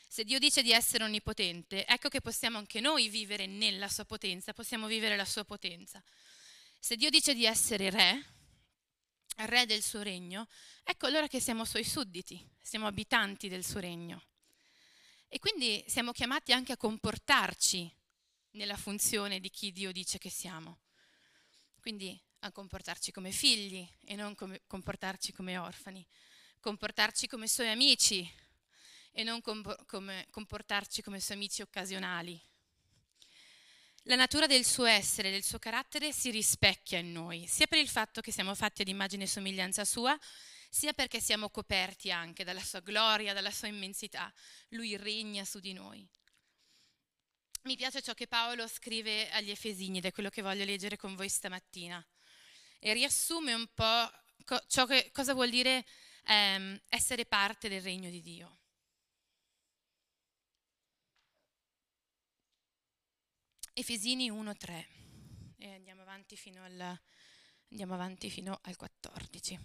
Se 0.08 0.25
Dio 0.25 0.38
dice 0.38 0.62
di 0.62 0.73
essere 0.73 1.05
onnipotente, 1.05 1.84
ecco 1.87 2.08
che 2.08 2.20
possiamo 2.20 2.58
anche 2.58 2.81
noi 2.81 3.08
vivere 3.08 3.46
nella 3.46 3.88
sua 3.88 4.05
potenza, 4.05 4.52
possiamo 4.52 4.87
vivere 4.87 5.17
la 5.17 5.25
sua 5.25 5.44
potenza. 5.44 6.02
Se 6.78 6.96
Dio 6.96 7.11
dice 7.11 7.34
di 7.34 7.44
essere 7.44 7.90
re, 7.90 8.25
re 9.46 9.67
del 9.67 9.82
suo 9.82 10.02
regno, 10.02 10.46
ecco 10.84 11.06
allora 11.06 11.26
che 11.26 11.40
siamo 11.40 11.64
suoi 11.64 11.84
sudditi, 11.84 12.43
siamo 12.61 12.87
abitanti 12.87 13.49
del 13.49 13.64
suo 13.64 13.81
regno. 13.81 14.22
E 15.29 15.40
quindi 15.40 15.84
siamo 15.88 16.12
chiamati 16.12 16.52
anche 16.52 16.72
a 16.72 16.76
comportarci 16.76 17.93
nella 18.52 18.76
funzione 18.76 19.40
di 19.40 19.50
chi 19.50 19.72
Dio 19.72 19.90
dice 19.90 20.19
che 20.19 20.31
siamo. 20.31 20.79
Quindi 21.81 22.19
a 22.41 22.53
comportarci 22.53 23.12
come 23.12 23.31
figli 23.31 23.87
e 24.05 24.15
non 24.15 24.35
come, 24.35 24.62
comportarci 24.67 25.33
come 25.33 25.59
orfani, 25.59 26.06
comportarci 26.61 27.27
come 27.27 27.49
suoi 27.49 27.69
amici 27.69 28.29
e 29.12 29.23
non 29.23 29.41
com- 29.41 29.85
come, 29.87 30.27
comportarci 30.31 31.03
come 31.03 31.21
suoi 31.21 31.37
amici 31.37 31.62
occasionali 31.62 32.41
la 34.09 34.15
natura 34.15 34.47
del 34.47 34.65
suo 34.65 34.85
essere, 34.85 35.33
del 35.33 35.43
suo 35.43 35.59
carattere 35.59 36.12
si 36.12 36.31
rispecchia 36.31 36.99
in 36.99 37.11
noi, 37.11 37.44
sia 37.49 37.67
per 37.67 37.79
il 37.79 37.88
fatto 37.88 38.21
che 38.21 38.31
siamo 38.31 38.55
fatti 38.55 38.82
ad 38.82 38.89
immagine 38.89 39.25
e 39.25 39.27
somiglianza 39.27 39.85
sua, 39.85 40.17
sia 40.71 40.93
perché 40.93 41.21
siamo 41.21 41.50
coperti 41.50 42.12
anche 42.12 42.44
dalla 42.44 42.62
sua 42.62 42.79
gloria, 42.79 43.32
dalla 43.32 43.50
sua 43.50 43.67
immensità. 43.67 44.32
Lui 44.69 44.97
regna 44.97 45.44
su 45.44 45.59
di 45.59 45.73
noi. 45.73 46.09
Mi 47.62 47.75
piace 47.75 48.00
ciò 48.00 48.15
che 48.15 48.29
Paolo 48.29 48.69
scrive 48.69 49.29
agli 49.31 49.50
Efesini 49.50 49.99
ed 49.99 50.05
è 50.05 50.12
quello 50.12 50.31
che 50.31 50.43
voglio 50.43 50.65
leggere 50.65 50.97
con 50.97 51.17
voi 51.17 51.29
stamattina. 51.29 52.05
E 52.78 52.93
riassume 52.93 53.55
un 53.55 53.67
po' 53.75 54.60
ciò 54.67 54.86
che, 54.86 55.10
cosa 55.12 55.34
vuol 55.34 55.51
dire 55.51 55.84
ehm, 56.27 56.81
essere 56.89 57.27
parte 57.27 57.69
del 57.69 57.82
regno 57.82 58.10
di 58.10 58.20
Dio. 58.20 58.58
Efesini 63.72 64.31
1.3 64.31 64.86
e 65.58 65.74
andiamo 65.74 66.01
avanti 66.03 66.36
fino 66.36 66.65
al, 66.65 66.98
andiamo 67.70 67.94
avanti 67.94 68.31
fino 68.31 68.58
al 68.62 68.77
14. 68.77 69.58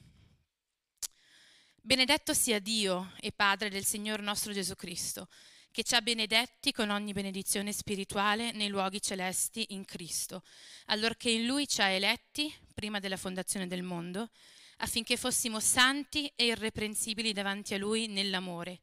Benedetto 1.84 2.34
sia 2.34 2.60
Dio 2.60 3.14
e 3.20 3.32
Padre 3.32 3.70
del 3.70 3.86
Signor 3.86 4.22
nostro 4.22 4.52
Gesù 4.54 4.76
Cristo, 4.76 5.30
che 5.72 5.84
ci 5.84 5.96
ha 5.96 6.02
benedetti 6.02 6.72
con 6.72 6.90
ogni 6.90 7.14
benedizione 7.14 7.72
spirituale 7.72 8.52
nei 8.52 8.68
luoghi 8.68 9.02
celesti 9.02 9.68
in 9.70 9.86
Cristo, 9.86 10.44
allorché 10.88 11.30
in 11.30 11.46
Lui 11.46 11.68
ci 11.68 11.82
ha 11.82 11.88
eletti, 11.88 12.54
prima 12.74 13.00
della 13.00 13.18
fondazione 13.18 13.68
del 13.68 13.82
mondo, 13.82 14.30
affinché 14.78 15.16
fossimo 15.16 15.60
santi 15.60 16.32
e 16.36 16.46
irreprensibili 16.46 17.34
davanti 17.34 17.74
a 17.74 17.78
Lui 17.78 18.08
nell'amore, 18.08 18.82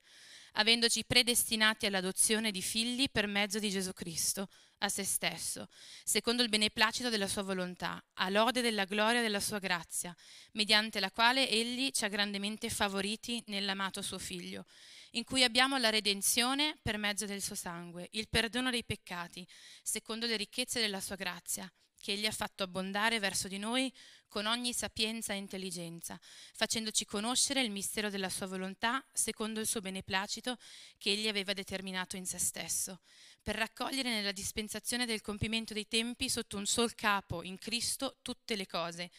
avendoci 0.52 1.04
predestinati 1.04 1.87
all'adozione 1.87 2.50
di 2.50 2.62
figli 2.62 3.09
per 3.11 3.26
mezzo 3.26 3.59
di 3.59 3.71
Gesù 3.71 3.92
Cristo 3.92 4.49
a 4.78 4.88
se 4.88 5.02
stesso, 5.02 5.68
secondo 6.04 6.42
il 6.42 6.49
beneplacito 6.49 7.09
della 7.09 7.26
sua 7.26 7.42
volontà, 7.42 8.02
a 8.14 8.28
lode 8.28 8.61
della 8.62 8.85
gloria 8.85 9.21
della 9.21 9.40
sua 9.40 9.59
grazia, 9.59 10.14
mediante 10.52 11.00
la 11.00 11.11
quale 11.11 11.49
egli 11.49 11.90
ci 11.90 12.04
ha 12.04 12.09
grandemente 12.09 12.71
favoriti 12.71 13.42
nell'amato 13.47 14.02
suo 14.02 14.18
Figlio, 14.18 14.66
in 15.12 15.25
cui 15.25 15.43
abbiamo 15.43 15.77
la 15.79 15.91
redenzione 15.91 16.77
per 16.83 16.99
mezzo 16.99 17.27
del 17.27 17.43
suo 17.43 17.55
sangue, 17.55 18.09
il 18.12 18.29
perdono 18.29 18.71
dei 18.71 18.85
peccati, 18.85 19.47
secondo 19.83 20.27
le 20.27 20.37
ricchezze 20.37 20.81
della 20.81 21.00
sua 21.00 21.17
grazia, 21.17 21.71
che 22.00 22.12
egli 22.12 22.27
ha 22.27 22.33
fatto 22.33 22.62
abbondare 22.62 23.19
verso 23.19 23.49
di 23.49 23.59
noi 23.59 23.93
con 24.29 24.47
ogni 24.47 24.73
sapienza 24.73 25.33
e 25.33 25.38
intelligenza, 25.38 26.19
facendoci 26.55 27.05
conoscere 27.05 27.62
il 27.62 27.71
mistero 27.71 28.11
della 28.11 28.29
sua 28.29 28.47
volontà, 28.47 29.05
secondo 29.12 29.61
il 29.61 29.67
suo 29.67 29.81
beneplacito 29.81 30.57
che 30.99 31.11
egli 31.11 31.29
aveva 31.29 31.53
determinato 31.53 32.17
in 32.17 32.27
se 32.27 32.38
stesso 32.38 33.00
per 33.49 33.57
raccogliere 33.57 34.11
nella 34.11 34.33
dispensazione 34.33 35.07
del 35.07 35.23
compimento 35.23 35.73
dei 35.73 35.88
tempi 35.88 36.29
sotto 36.29 36.59
un 36.59 36.67
sol 36.67 36.95
capo, 36.95 37.43
in 37.43 37.57
Cristo, 37.57 38.19
tutte 38.21 38.57
le 38.57 38.67
cose, 38.67 39.11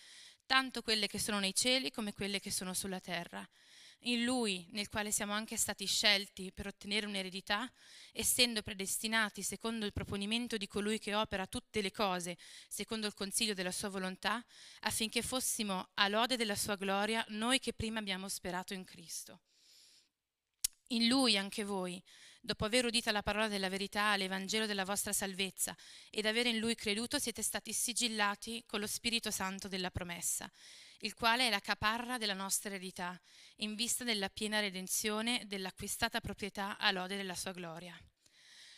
tanto 0.46 0.84
quelle 0.84 1.08
che 1.08 1.17
sono 1.17 1.39
nei 1.39 1.55
cieli 1.55 1.89
come 1.89 2.13
quelle 2.13 2.39
che 2.39 2.51
sono 2.51 2.75
sulla 2.75 3.00
terra. 3.00 3.43
In 4.03 4.24
Lui, 4.24 4.65
nel 4.72 4.88
quale 4.88 5.12
siamo 5.12 5.34
anche 5.34 5.58
stati 5.58 5.86
scelti 5.86 6.51
per 6.53 6.68
ottenere 6.68 7.06
un'eredità, 7.06 7.70
essendo 8.13 8.62
predestinati 8.62 9.41
secondo 9.41 9.86
il 9.86 9.91
proponimento 9.91 10.56
di 10.58 10.68
colui 10.68 11.00
che 11.00 11.15
opera 11.15 11.48
tutte 11.48 11.82
le 11.82 11.91
cose, 11.91 12.38
secondo 12.68 13.08
il 13.08 13.13
consiglio 13.13 13.53
della 13.53 13.72
sua 13.72 13.89
volontà, 13.89 14.44
affinché 14.82 15.22
fossimo 15.22 15.89
a 15.96 16.08
lode 16.08 16.38
della 16.38 16.56
sua 16.56 16.75
gloria 16.75 17.25
noi 17.29 17.60
che 17.60 17.74
prima 17.74 18.00
abbiamo 18.00 18.29
sperato 18.29 18.74
in 18.74 18.86
Cristo. 18.86 19.41
In 20.91 21.08
Lui 21.08 21.38
anche 21.38 21.63
voi, 21.63 22.01
dopo 22.41 22.65
aver 22.65 22.86
udito 22.86 23.12
la 23.12 23.22
parola 23.22 23.48
della 23.48 23.70
verità, 23.70 24.15
l'Evangelo 24.15 24.65
della 24.65 24.86
vostra 24.86 25.13
salvezza, 25.13 25.75
ed 26.10 26.25
avere 26.25 26.50
in 26.50 26.58
Lui 26.58 26.74
creduto, 26.74 27.20
siete 27.20 27.44
stati 27.44 27.74
sigillati 27.74 28.63
con 28.65 28.79
lo 28.79 28.88
Spirito 28.88 29.29
Santo 29.29 29.68
della 29.68 29.91
promessa 29.91 30.50
il 31.00 31.13
quale 31.13 31.48
è 31.48 31.50
la 31.50 31.60
caparra 31.60 32.18
della 32.18 32.34
nostra 32.34 32.70
eredità, 32.70 33.20
in 33.58 33.75
vista 33.75 34.03
della 34.03 34.29
piena 34.29 34.60
redenzione 34.60 35.44
dell'acquistata 35.46 36.20
proprietà 36.20 36.77
a 36.77 36.91
lode 36.91 37.15
della 37.15 37.36
sua 37.36 37.51
gloria. 37.51 37.98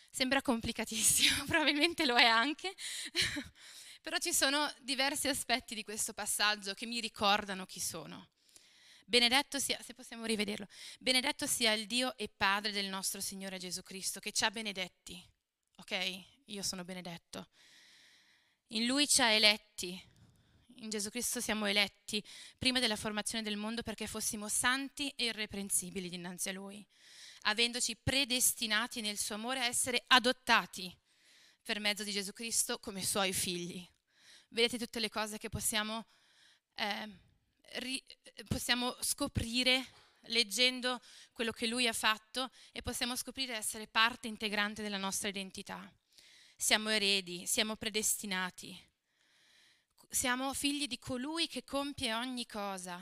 Sembra 0.09 0.41
complicatissimo, 0.41 1.45
probabilmente 1.47 2.05
lo 2.05 2.17
è 2.17 2.25
anche, 2.25 2.73
però 4.01 4.17
ci 4.17 4.33
sono 4.33 4.71
diversi 4.79 5.27
aspetti 5.27 5.73
di 5.73 5.83
questo 5.83 6.13
passaggio 6.13 6.73
che 6.73 6.85
mi 6.85 6.99
ricordano 6.99 7.65
chi 7.65 7.79
sono. 7.79 8.29
Benedetto 9.05 9.59
sia, 9.59 9.81
se 9.81 9.93
possiamo 9.93 10.25
rivederlo, 10.25 10.67
benedetto 10.99 11.45
sia 11.45 11.73
il 11.73 11.85
Dio 11.85 12.15
e 12.17 12.29
Padre 12.29 12.71
del 12.71 12.85
nostro 12.85 13.19
Signore 13.19 13.57
Gesù 13.57 13.81
Cristo, 13.81 14.19
che 14.19 14.31
ci 14.31 14.45
ha 14.45 14.51
benedetti. 14.51 15.21
Ok? 15.77 16.23
Io 16.45 16.63
sono 16.63 16.83
benedetto. 16.83 17.49
In 18.67 18.85
Lui 18.85 19.07
ci 19.07 19.21
ha 19.21 19.31
eletti 19.31 20.01
in 20.81 20.89
Gesù 20.89 21.09
Cristo 21.09 21.39
siamo 21.39 21.65
eletti 21.65 22.23
prima 22.57 22.79
della 22.79 22.95
formazione 22.95 23.43
del 23.43 23.57
mondo 23.57 23.83
perché 23.83 24.07
fossimo 24.07 24.47
santi 24.47 25.09
e 25.15 25.25
irreprensibili 25.25 26.09
dinanzi 26.09 26.49
a 26.49 26.53
Lui, 26.53 26.85
avendoci 27.41 27.95
predestinati 27.95 29.01
nel 29.01 29.17
suo 29.17 29.35
amore 29.35 29.59
a 29.59 29.65
essere 29.65 30.03
adottati 30.07 30.95
per 31.63 31.79
mezzo 31.79 32.03
di 32.03 32.11
Gesù 32.11 32.33
Cristo 32.33 32.79
come 32.79 33.03
suoi 33.03 33.33
figli. 33.33 33.87
Vedete 34.49 34.77
tutte 34.77 34.99
le 34.99 35.09
cose 35.09 35.37
che 35.37 35.49
possiamo, 35.49 36.05
eh, 36.75 37.09
ri, 37.73 38.03
possiamo 38.47 38.95
scoprire 39.01 39.85
leggendo 40.25 40.99
quello 41.31 41.51
che 41.51 41.67
Lui 41.67 41.87
ha 41.87 41.93
fatto 41.93 42.49
e 42.71 42.81
possiamo 42.81 43.15
scoprire 43.15 43.55
essere 43.55 43.87
parte 43.87 44.27
integrante 44.27 44.81
della 44.81 44.97
nostra 44.97 45.29
identità. 45.29 45.91
Siamo 46.55 46.89
eredi, 46.89 47.45
siamo 47.45 47.75
predestinati 47.75 48.89
siamo 50.13 50.53
figli 50.53 50.87
di 50.87 50.99
colui 50.99 51.47
che 51.47 51.63
compie 51.63 52.13
ogni 52.13 52.45
cosa. 52.45 52.99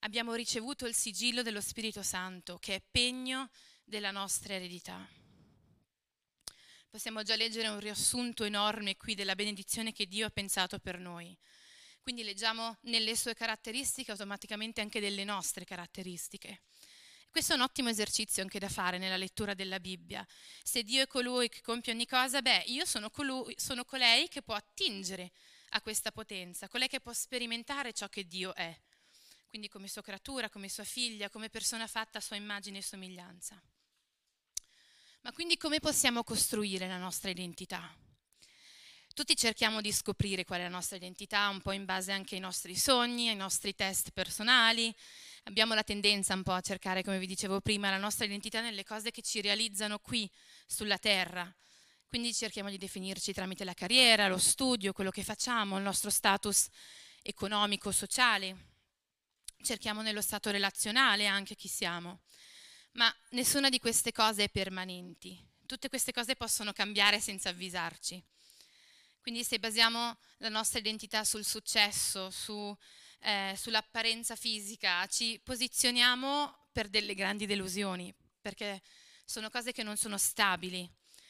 Abbiamo 0.00 0.34
ricevuto 0.34 0.84
il 0.86 0.94
sigillo 0.94 1.42
dello 1.42 1.60
Spirito 1.60 2.02
Santo, 2.02 2.58
che 2.58 2.74
è 2.74 2.82
pegno 2.90 3.48
della 3.84 4.10
nostra 4.10 4.54
eredità. 4.54 5.08
Possiamo 6.90 7.22
già 7.22 7.36
leggere 7.36 7.68
un 7.68 7.78
riassunto 7.78 8.42
enorme 8.42 8.96
qui 8.96 9.14
della 9.14 9.36
benedizione 9.36 9.92
che 9.92 10.06
Dio 10.06 10.26
ha 10.26 10.30
pensato 10.30 10.80
per 10.80 10.98
noi. 10.98 11.36
Quindi 12.00 12.24
leggiamo 12.24 12.76
nelle 12.82 13.16
sue 13.16 13.32
caratteristiche 13.32 14.10
automaticamente 14.10 14.80
anche 14.80 15.00
delle 15.00 15.22
nostre 15.24 15.64
caratteristiche. 15.64 16.62
Questo 17.34 17.54
è 17.54 17.56
un 17.56 17.62
ottimo 17.62 17.88
esercizio 17.88 18.44
anche 18.44 18.60
da 18.60 18.68
fare 18.68 18.96
nella 18.96 19.16
lettura 19.16 19.54
della 19.54 19.80
Bibbia. 19.80 20.24
Se 20.62 20.84
Dio 20.84 21.02
è 21.02 21.08
colui 21.08 21.48
che 21.48 21.62
compie 21.62 21.92
ogni 21.92 22.06
cosa, 22.06 22.40
beh, 22.40 22.62
io 22.66 22.84
sono, 22.84 23.10
colui, 23.10 23.52
sono 23.58 23.84
colei 23.84 24.28
che 24.28 24.40
può 24.40 24.54
attingere 24.54 25.32
a 25.70 25.80
questa 25.80 26.12
potenza, 26.12 26.68
colei 26.68 26.86
che 26.86 27.00
può 27.00 27.12
sperimentare 27.12 27.92
ciò 27.92 28.08
che 28.08 28.28
Dio 28.28 28.54
è. 28.54 28.72
Quindi 29.48 29.68
come 29.68 29.88
sua 29.88 30.00
creatura, 30.00 30.48
come 30.48 30.68
sua 30.68 30.84
figlia, 30.84 31.28
come 31.28 31.50
persona 31.50 31.88
fatta 31.88 32.18
a 32.18 32.20
sua 32.20 32.36
immagine 32.36 32.78
e 32.78 32.82
somiglianza. 32.82 33.60
Ma 35.22 35.32
quindi 35.32 35.56
come 35.56 35.80
possiamo 35.80 36.22
costruire 36.22 36.86
la 36.86 36.98
nostra 36.98 37.30
identità? 37.30 37.92
Tutti 39.12 39.34
cerchiamo 39.36 39.80
di 39.80 39.92
scoprire 39.92 40.44
qual 40.44 40.60
è 40.60 40.62
la 40.62 40.68
nostra 40.68 40.96
identità, 40.96 41.48
un 41.48 41.60
po' 41.60 41.72
in 41.72 41.84
base 41.84 42.12
anche 42.12 42.36
ai 42.36 42.40
nostri 42.40 42.76
sogni, 42.76 43.28
ai 43.28 43.36
nostri 43.36 43.74
test 43.74 44.10
personali, 44.12 44.94
abbiamo 45.44 45.74
la 45.74 45.82
tendenza 45.82 46.34
un 46.34 46.42
po' 46.42 46.52
a 46.52 46.60
cercare, 46.60 47.02
come 47.02 47.18
vi 47.18 47.26
dicevo 47.26 47.60
prima, 47.60 47.90
la 47.90 47.98
nostra 47.98 48.24
identità 48.24 48.60
nelle 48.60 48.84
cose 48.84 49.10
che 49.10 49.22
ci 49.22 49.40
realizzano 49.40 49.98
qui 49.98 50.30
sulla 50.66 50.98
terra. 50.98 51.52
Quindi 52.06 52.32
cerchiamo 52.32 52.70
di 52.70 52.78
definirci 52.78 53.32
tramite 53.32 53.64
la 53.64 53.74
carriera, 53.74 54.28
lo 54.28 54.38
studio, 54.38 54.92
quello 54.92 55.10
che 55.10 55.24
facciamo, 55.24 55.76
il 55.76 55.82
nostro 55.82 56.10
status 56.10 56.68
economico, 57.22 57.90
sociale. 57.90 58.72
Cerchiamo 59.62 60.02
nello 60.02 60.22
stato 60.22 60.50
relazionale 60.50 61.26
anche 61.26 61.56
chi 61.56 61.68
siamo. 61.68 62.20
Ma 62.92 63.12
nessuna 63.30 63.68
di 63.68 63.80
queste 63.80 64.12
cose 64.12 64.44
è 64.44 64.48
permanenti. 64.48 65.36
Tutte 65.66 65.88
queste 65.88 66.12
cose 66.12 66.36
possono 66.36 66.72
cambiare 66.72 67.18
senza 67.18 67.48
avvisarci. 67.48 68.22
Quindi 69.20 69.42
se 69.42 69.58
basiamo 69.58 70.16
la 70.38 70.50
nostra 70.50 70.78
identità 70.78 71.24
sul 71.24 71.44
successo, 71.44 72.30
su 72.30 72.76
eh, 73.24 73.54
sull'apparenza 73.56 74.36
fisica, 74.36 75.06
ci 75.06 75.40
posizioniamo 75.42 76.68
per 76.70 76.88
delle 76.88 77.14
grandi 77.14 77.46
delusioni, 77.46 78.14
perché 78.40 78.82
sono 79.24 79.48
cose 79.48 79.72
che 79.72 79.82
non 79.82 79.96
sono 79.96 80.18
stabili, 80.18 80.88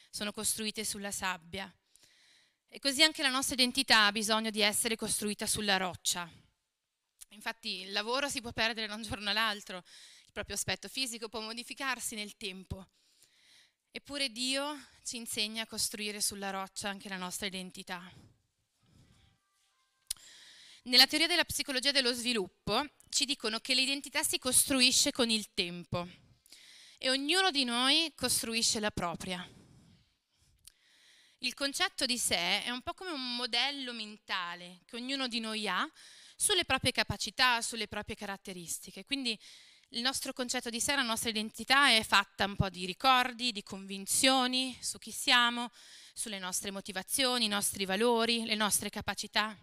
sono 0.09 0.33
costruite 0.33 0.83
sulla 0.83 1.11
sabbia. 1.11 1.73
E 2.67 2.79
così 2.79 3.01
anche 3.01 3.21
la 3.21 3.29
nostra 3.29 3.53
identità 3.53 4.07
ha 4.07 4.11
bisogno 4.11 4.49
di 4.49 4.59
essere 4.59 4.97
costruita 4.97 5.47
sulla 5.47 5.77
roccia. 5.77 6.29
Infatti 7.29 7.81
il 7.81 7.93
lavoro 7.93 8.27
si 8.27 8.41
può 8.41 8.51
perdere 8.51 8.87
da 8.87 8.95
un 8.95 9.01
giorno 9.01 9.29
all'altro, 9.29 9.77
il 10.25 10.33
proprio 10.33 10.55
aspetto 10.55 10.89
fisico 10.89 11.29
può 11.29 11.39
modificarsi 11.39 12.15
nel 12.15 12.35
tempo. 12.35 12.85
Eppure 13.89 14.29
Dio 14.29 14.77
ci 15.05 15.15
insegna 15.15 15.63
a 15.63 15.67
costruire 15.67 16.19
sulla 16.19 16.49
roccia 16.49 16.89
anche 16.89 17.07
la 17.07 17.15
nostra 17.15 17.45
identità. 17.45 18.34
Nella 20.87 21.07
teoria 21.07 21.25
della 21.25 21.45
psicologia 21.45 21.89
dello 21.89 22.13
sviluppo 22.13 22.85
ci 23.09 23.25
dicono 23.25 23.59
che 23.59 23.73
l'identità 23.73 24.21
si 24.21 24.37
costruisce 24.37 25.11
con 25.11 25.31
il 25.31 25.51
tempo 25.55 26.07
e 26.99 27.09
ognuno 27.09 27.49
di 27.49 27.63
noi 27.63 28.13
costruisce 28.15 28.79
la 28.79 28.91
propria. 28.91 29.43
Il 31.39 31.55
concetto 31.55 32.05
di 32.05 32.19
sé 32.19 32.61
è 32.61 32.69
un 32.69 32.83
po' 32.83 32.93
come 32.93 33.09
un 33.09 33.35
modello 33.35 33.93
mentale 33.93 34.81
che 34.85 34.97
ognuno 34.97 35.27
di 35.27 35.39
noi 35.39 35.67
ha 35.67 35.91
sulle 36.35 36.65
proprie 36.65 36.91
capacità, 36.91 37.63
sulle 37.63 37.87
proprie 37.87 38.15
caratteristiche. 38.15 39.05
Quindi 39.05 39.35
il 39.89 40.01
nostro 40.01 40.33
concetto 40.33 40.69
di 40.69 40.79
sé, 40.79 40.93
la 40.93 41.01
nostra 41.01 41.31
identità 41.31 41.89
è 41.89 42.03
fatta 42.03 42.45
un 42.45 42.55
po' 42.55 42.69
di 42.69 42.85
ricordi, 42.85 43.51
di 43.51 43.63
convinzioni 43.63 44.77
su 44.81 44.99
chi 44.99 45.11
siamo, 45.11 45.71
sulle 46.13 46.37
nostre 46.37 46.69
motivazioni, 46.69 47.45
i 47.45 47.47
nostri 47.47 47.85
valori, 47.85 48.45
le 48.45 48.53
nostre 48.53 48.91
capacità. 48.91 49.57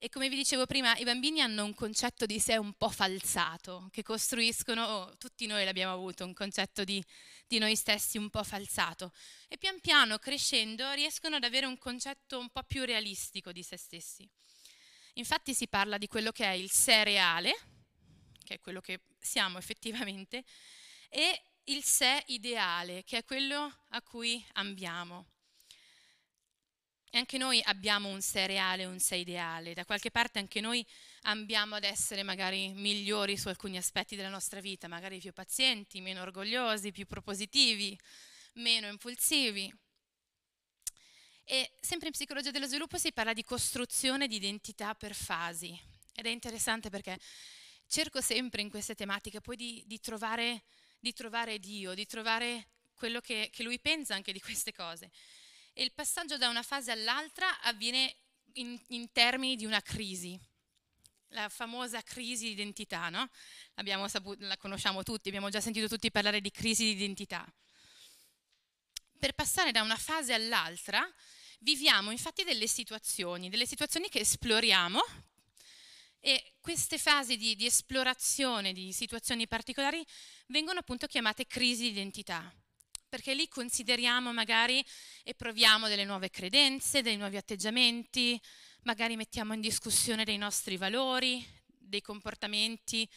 E 0.00 0.10
come 0.10 0.28
vi 0.28 0.36
dicevo 0.36 0.64
prima, 0.64 0.96
i 0.96 1.02
bambini 1.02 1.40
hanno 1.40 1.64
un 1.64 1.74
concetto 1.74 2.24
di 2.24 2.38
sé 2.38 2.56
un 2.56 2.72
po' 2.74 2.88
falsato, 2.88 3.88
che 3.90 4.04
costruiscono, 4.04 4.84
oh, 4.84 5.16
tutti 5.16 5.46
noi 5.46 5.64
l'abbiamo 5.64 5.92
avuto, 5.92 6.24
un 6.24 6.34
concetto 6.34 6.84
di, 6.84 7.04
di, 7.48 7.58
noi 7.58 7.74
stessi 7.74 8.16
un 8.16 8.30
po' 8.30 8.44
falsato. 8.44 9.12
E 9.48 9.58
pian 9.58 9.80
piano, 9.80 10.18
crescendo, 10.18 10.88
riescono 10.92 11.34
ad 11.34 11.42
avere 11.42 11.66
un 11.66 11.76
concetto 11.78 12.38
un 12.38 12.48
po' 12.50 12.62
più 12.62 12.84
realistico 12.84 13.50
di 13.50 13.64
se 13.64 13.76
stessi. 13.76 14.28
Infatti 15.14 15.52
si 15.52 15.66
parla 15.66 15.98
di 15.98 16.06
quello 16.06 16.30
che 16.30 16.44
è 16.44 16.52
il 16.52 16.70
sé 16.70 17.02
reale, 17.02 17.52
che 18.44 18.54
è 18.54 18.60
quello 18.60 18.80
che 18.80 19.00
siamo 19.18 19.58
effettivamente, 19.58 20.44
e 21.08 21.42
il 21.64 21.82
sé 21.82 22.22
ideale, 22.26 23.02
che 23.02 23.18
è 23.18 23.24
quello 23.24 23.80
a 23.88 24.00
cui 24.02 24.46
ambiamo. 24.52 25.26
E 27.10 27.16
anche 27.16 27.38
noi 27.38 27.60
abbiamo 27.64 28.10
un 28.10 28.20
sé 28.20 28.46
reale, 28.46 28.84
un 28.84 28.98
sé 28.98 29.16
ideale, 29.16 29.72
da 29.72 29.86
qualche 29.86 30.10
parte 30.10 30.38
anche 30.38 30.60
noi 30.60 30.84
ambiamo 31.22 31.76
ad 31.76 31.84
essere 31.84 32.22
magari 32.22 32.68
migliori 32.74 33.38
su 33.38 33.48
alcuni 33.48 33.78
aspetti 33.78 34.14
della 34.14 34.28
nostra 34.28 34.60
vita, 34.60 34.88
magari 34.88 35.18
più 35.18 35.32
pazienti, 35.32 36.02
meno 36.02 36.20
orgogliosi, 36.20 36.92
più 36.92 37.06
propositivi, 37.06 37.98
meno 38.54 38.88
impulsivi. 38.88 39.72
E 41.44 41.72
sempre 41.80 42.08
in 42.08 42.12
psicologia 42.12 42.50
dello 42.50 42.66
sviluppo 42.66 42.98
si 42.98 43.10
parla 43.10 43.32
di 43.32 43.42
costruzione 43.42 44.28
di 44.28 44.36
identità 44.36 44.94
per 44.94 45.14
fasi. 45.14 45.78
Ed 46.14 46.26
è 46.26 46.30
interessante 46.30 46.90
perché 46.90 47.18
cerco 47.86 48.20
sempre 48.20 48.60
in 48.60 48.68
queste 48.68 48.94
tematiche 48.94 49.40
poi 49.40 49.56
di, 49.56 49.82
di, 49.86 49.98
trovare, 49.98 50.64
di 51.00 51.14
trovare, 51.14 51.58
Dio, 51.58 51.94
di 51.94 52.04
trovare 52.04 52.66
quello 52.94 53.20
che, 53.20 53.48
che 53.50 53.62
lui 53.62 53.80
pensa 53.80 54.14
anche 54.14 54.32
di 54.32 54.40
queste 54.40 54.74
cose 54.74 55.10
e 55.72 55.82
il 55.82 55.92
passaggio 55.92 56.36
da 56.36 56.48
una 56.48 56.62
fase 56.62 56.90
all'altra 56.90 57.60
avviene 57.60 58.14
in, 58.54 58.78
in 58.88 59.10
termini 59.12 59.56
di 59.56 59.64
una 59.64 59.80
crisi, 59.80 60.38
la 61.28 61.48
famosa 61.48 62.02
crisi 62.02 62.46
di 62.46 62.52
identità, 62.52 63.08
no? 63.08 63.28
saputo, 64.08 64.44
la 64.46 64.56
conosciamo 64.56 65.02
tutti, 65.02 65.28
abbiamo 65.28 65.50
già 65.50 65.60
sentito 65.60 65.88
tutti 65.88 66.10
parlare 66.10 66.40
di 66.40 66.50
crisi 66.50 66.84
di 66.84 66.90
identità. 66.90 67.46
Per 69.18 69.32
passare 69.34 69.72
da 69.72 69.82
una 69.82 69.96
fase 69.96 70.32
all'altra 70.32 71.06
viviamo 71.60 72.10
infatti 72.10 72.44
delle 72.44 72.68
situazioni, 72.68 73.48
delle 73.48 73.66
situazioni 73.66 74.08
che 74.08 74.20
esploriamo 74.20 75.00
E 76.20 76.54
queste 76.60 76.98
fasi 76.98 77.36
di, 77.36 77.54
di 77.54 77.66
esplorazione 77.66 78.72
di 78.72 78.92
situazioni 78.92 79.46
particolari 79.46 80.04
vengono 80.46 80.80
appunto 80.80 81.06
chiamate 81.06 81.46
crisi 81.46 81.82
di 81.82 81.90
identità, 81.90 82.52
perché 83.08 83.34
lì 83.34 83.48
consideriamo 83.48 84.32
magari 84.32 84.84
e 85.22 85.34
proviamo 85.34 85.88
delle 85.88 86.04
nuove 86.04 86.30
credenze, 86.30 87.02
dei 87.02 87.16
nuovi 87.16 87.36
atteggiamenti, 87.36 88.40
magari 88.82 89.16
mettiamo 89.16 89.54
in 89.54 89.60
discussione 89.60 90.24
dei 90.24 90.36
nostri 90.36 90.76
valori, 90.76 91.44
dei 91.66 92.02
comportamenti 92.02 93.08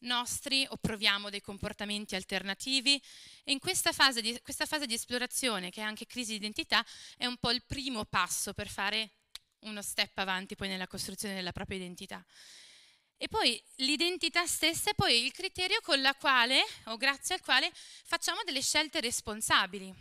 nostri 0.00 0.66
o 0.68 0.76
proviamo 0.76 1.30
dei 1.30 1.40
comportamenti 1.40 2.14
alternativi 2.14 3.00
e 3.44 3.52
in 3.52 3.58
questa 3.58 3.92
fase, 3.92 4.20
di, 4.20 4.38
questa 4.42 4.66
fase 4.66 4.86
di 4.86 4.94
esplorazione, 4.94 5.70
che 5.70 5.80
è 5.80 5.84
anche 5.84 6.06
crisi 6.06 6.32
di 6.32 6.36
identità, 6.36 6.84
è 7.16 7.26
un 7.26 7.36
po' 7.38 7.50
il 7.50 7.62
primo 7.64 8.04
passo 8.04 8.52
per 8.52 8.68
fare 8.68 9.12
uno 9.60 9.82
step 9.82 10.16
avanti 10.18 10.54
poi 10.54 10.68
nella 10.68 10.86
costruzione 10.86 11.34
della 11.34 11.52
propria 11.52 11.78
identità. 11.78 12.24
E 13.18 13.28
poi 13.28 13.60
l'identità 13.76 14.46
stessa 14.46 14.90
è 14.90 14.94
poi 14.94 15.24
il 15.24 15.32
criterio 15.32 15.80
con 15.80 16.00
la 16.02 16.14
quale, 16.14 16.62
o 16.84 16.96
grazie 16.96 17.34
al 17.34 17.40
quale, 17.40 17.70
facciamo 17.74 18.40
delle 18.44 18.60
scelte 18.60 19.00
responsabili 19.00 19.94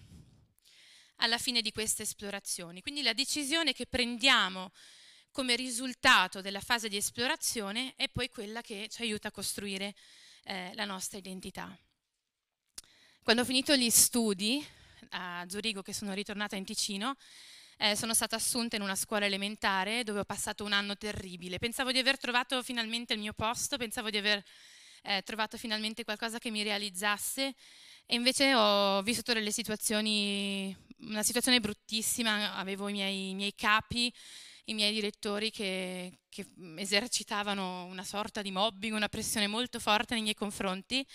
alla 1.18 1.38
fine 1.38 1.62
di 1.62 1.72
queste 1.72 2.04
esplorazioni. 2.04 2.82
Quindi 2.82 3.02
la 3.02 3.14
decisione 3.14 3.72
che 3.72 3.86
prendiamo 3.86 4.72
come 5.32 5.56
risultato 5.56 6.42
della 6.42 6.60
fase 6.60 6.90
di 6.90 6.98
esplorazione 6.98 7.94
è 7.96 8.10
poi 8.10 8.30
quella 8.30 8.62
che 8.62 8.88
ci 8.90 9.02
aiuta 9.02 9.30
a 9.30 9.32
costruire 9.32 9.96
eh, 10.44 10.74
la 10.76 10.86
nostra 10.86 11.18
identità. 11.18 11.78
Quando 13.24 13.42
ho 13.42 13.46
finito 13.46 13.76
gli 13.76 13.90
studi 13.90 14.66
a 15.12 15.46
Zurigo, 15.48 15.82
che 15.82 15.94
sono 15.94 16.14
ritornata 16.14 16.56
in 16.56 16.66
Ticino, 16.66 17.16
eh, 17.78 17.96
sono 17.96 18.14
stata 18.14 18.36
assunta 18.36 18.76
in 18.76 18.82
una 18.82 18.96
scuola 18.96 19.26
elementare 19.26 20.04
dove 20.04 20.20
ho 20.20 20.26
passato 20.26 20.64
un 20.64 20.74
anno 20.74 20.96
terribile. 20.96 21.60
Pensavo 21.60 21.92
di 21.92 22.00
aver 22.00 22.18
trovato 22.18 22.62
finalmente 22.64 23.14
il 23.14 23.20
mio 23.20 23.34
posto, 23.34 23.78
pensavo 23.78 24.10
di 24.10 24.18
aver 24.18 24.44
eh, 25.04 25.22
trovato 25.24 25.58
finalmente 25.58 26.04
qualcosa 26.04 26.40
che 26.40 26.52
mi 26.52 26.64
realizzasse 26.64 27.54
e 28.06 28.16
invece 28.16 28.54
ho 28.54 29.02
vissuto 29.02 29.34
delle 29.34 29.52
situazioni, 29.52 30.76
una 31.00 31.24
situazione 31.24 31.60
bruttissima, 31.60 32.56
avevo 32.56 32.88
i 32.88 32.94
miei, 32.94 33.30
i 33.30 33.36
miei 33.36 33.54
capi 33.56 34.14
i 34.66 34.74
miei 34.74 34.94
direttori 34.94 35.52
che, 35.52 36.20
che 36.30 36.48
esercitavano 36.78 37.86
una 37.86 38.04
sorta 38.04 38.42
di 38.42 38.52
mobbing, 38.52 38.96
una 38.96 39.10
pressione 39.10 39.48
molto 39.48 39.80
forte 39.80 40.14
nei 40.14 40.24
miei 40.24 40.36
confronti, 40.36 41.06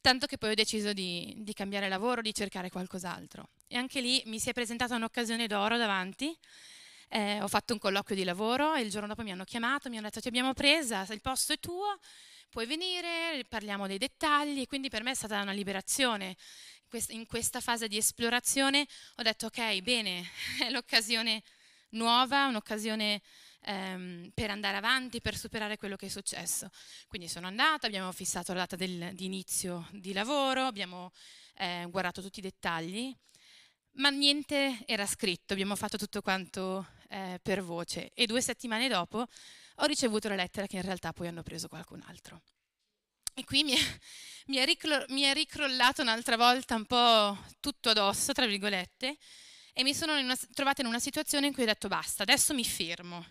tanto 0.00 0.26
che 0.26 0.38
poi 0.38 0.52
ho 0.52 0.54
deciso 0.54 0.92
di, 0.92 1.34
di 1.38 1.52
cambiare 1.52 1.88
lavoro, 1.88 2.22
di 2.22 2.34
cercare 2.34 2.70
qualcos'altro. 2.70 3.50
E 3.68 3.76
anche 3.76 4.00
lì 4.00 4.22
mi 4.26 4.38
si 4.38 4.50
è 4.50 4.52
presentata 4.52 4.94
un'occasione 4.94 5.46
d'oro 5.46 5.76
davanti. 5.76 6.36
Eh, 7.08 7.40
ho 7.42 7.48
fatto 7.48 7.72
un 7.72 7.78
colloquio 7.78 8.16
di 8.16 8.24
lavoro 8.24 8.74
e 8.74 8.82
il 8.82 8.90
giorno 8.90 9.08
dopo 9.08 9.22
mi 9.22 9.32
hanno 9.32 9.44
chiamato, 9.44 9.88
mi 9.88 9.96
hanno 9.96 10.06
detto 10.06 10.20
ti 10.20 10.28
abbiamo 10.28 10.54
presa, 10.54 11.04
il 11.10 11.20
posto 11.20 11.52
è 11.52 11.58
tuo, 11.58 11.98
puoi 12.48 12.66
venire, 12.66 13.44
parliamo 13.48 13.86
dei 13.86 13.98
dettagli. 13.98 14.66
Quindi 14.66 14.88
per 14.88 15.02
me 15.02 15.12
è 15.12 15.14
stata 15.14 15.40
una 15.40 15.52
liberazione. 15.52 16.36
In 17.08 17.26
questa 17.26 17.60
fase 17.60 17.86
di 17.86 17.96
esplorazione 17.96 18.86
ho 19.16 19.22
detto 19.22 19.46
ok, 19.46 19.80
bene, 19.80 20.28
è 20.60 20.70
l'occasione 20.70 21.42
nuova, 21.90 22.46
un'occasione 22.46 23.20
ehm, 23.62 24.30
per 24.34 24.50
andare 24.50 24.76
avanti, 24.76 25.20
per 25.20 25.36
superare 25.36 25.76
quello 25.76 25.96
che 25.96 26.06
è 26.06 26.08
successo. 26.08 26.70
Quindi 27.08 27.28
sono 27.28 27.46
andata, 27.46 27.86
abbiamo 27.86 28.12
fissato 28.12 28.52
la 28.52 28.60
data 28.60 28.76
del, 28.76 29.14
di 29.14 29.24
inizio 29.24 29.88
di 29.92 30.12
lavoro, 30.12 30.64
abbiamo 30.64 31.10
eh, 31.56 31.86
guardato 31.90 32.22
tutti 32.22 32.38
i 32.38 32.42
dettagli, 32.42 33.14
ma 33.92 34.10
niente 34.10 34.82
era 34.86 35.06
scritto, 35.06 35.52
abbiamo 35.52 35.76
fatto 35.76 35.96
tutto 35.96 36.22
quanto 36.22 36.86
eh, 37.08 37.40
per 37.42 37.62
voce 37.62 38.12
e 38.14 38.26
due 38.26 38.40
settimane 38.40 38.88
dopo 38.88 39.26
ho 39.76 39.86
ricevuto 39.86 40.28
la 40.28 40.36
lettera 40.36 40.66
che 40.66 40.76
in 40.76 40.82
realtà 40.82 41.12
poi 41.12 41.28
hanno 41.28 41.42
preso 41.42 41.68
qualcun 41.68 42.02
altro. 42.06 42.42
E 43.34 43.44
qui 43.44 43.64
mi 43.64 43.72
è, 43.72 43.80
mi 44.46 44.56
è, 44.56 44.64
ricro, 44.64 45.04
mi 45.08 45.22
è 45.22 45.32
ricrollato 45.32 46.02
un'altra 46.02 46.36
volta 46.36 46.74
un 46.74 46.84
po' 46.84 47.38
tutto 47.60 47.90
addosso, 47.90 48.32
tra 48.32 48.46
virgolette, 48.46 49.16
e 49.72 49.82
mi 49.82 49.94
sono 49.94 50.18
in 50.18 50.24
una, 50.24 50.36
trovata 50.52 50.82
in 50.82 50.88
una 50.88 50.98
situazione 50.98 51.46
in 51.46 51.52
cui 51.52 51.62
ho 51.62 51.66
detto 51.66 51.88
basta, 51.88 52.22
adesso 52.22 52.52
mi 52.54 52.64
fermo. 52.64 53.24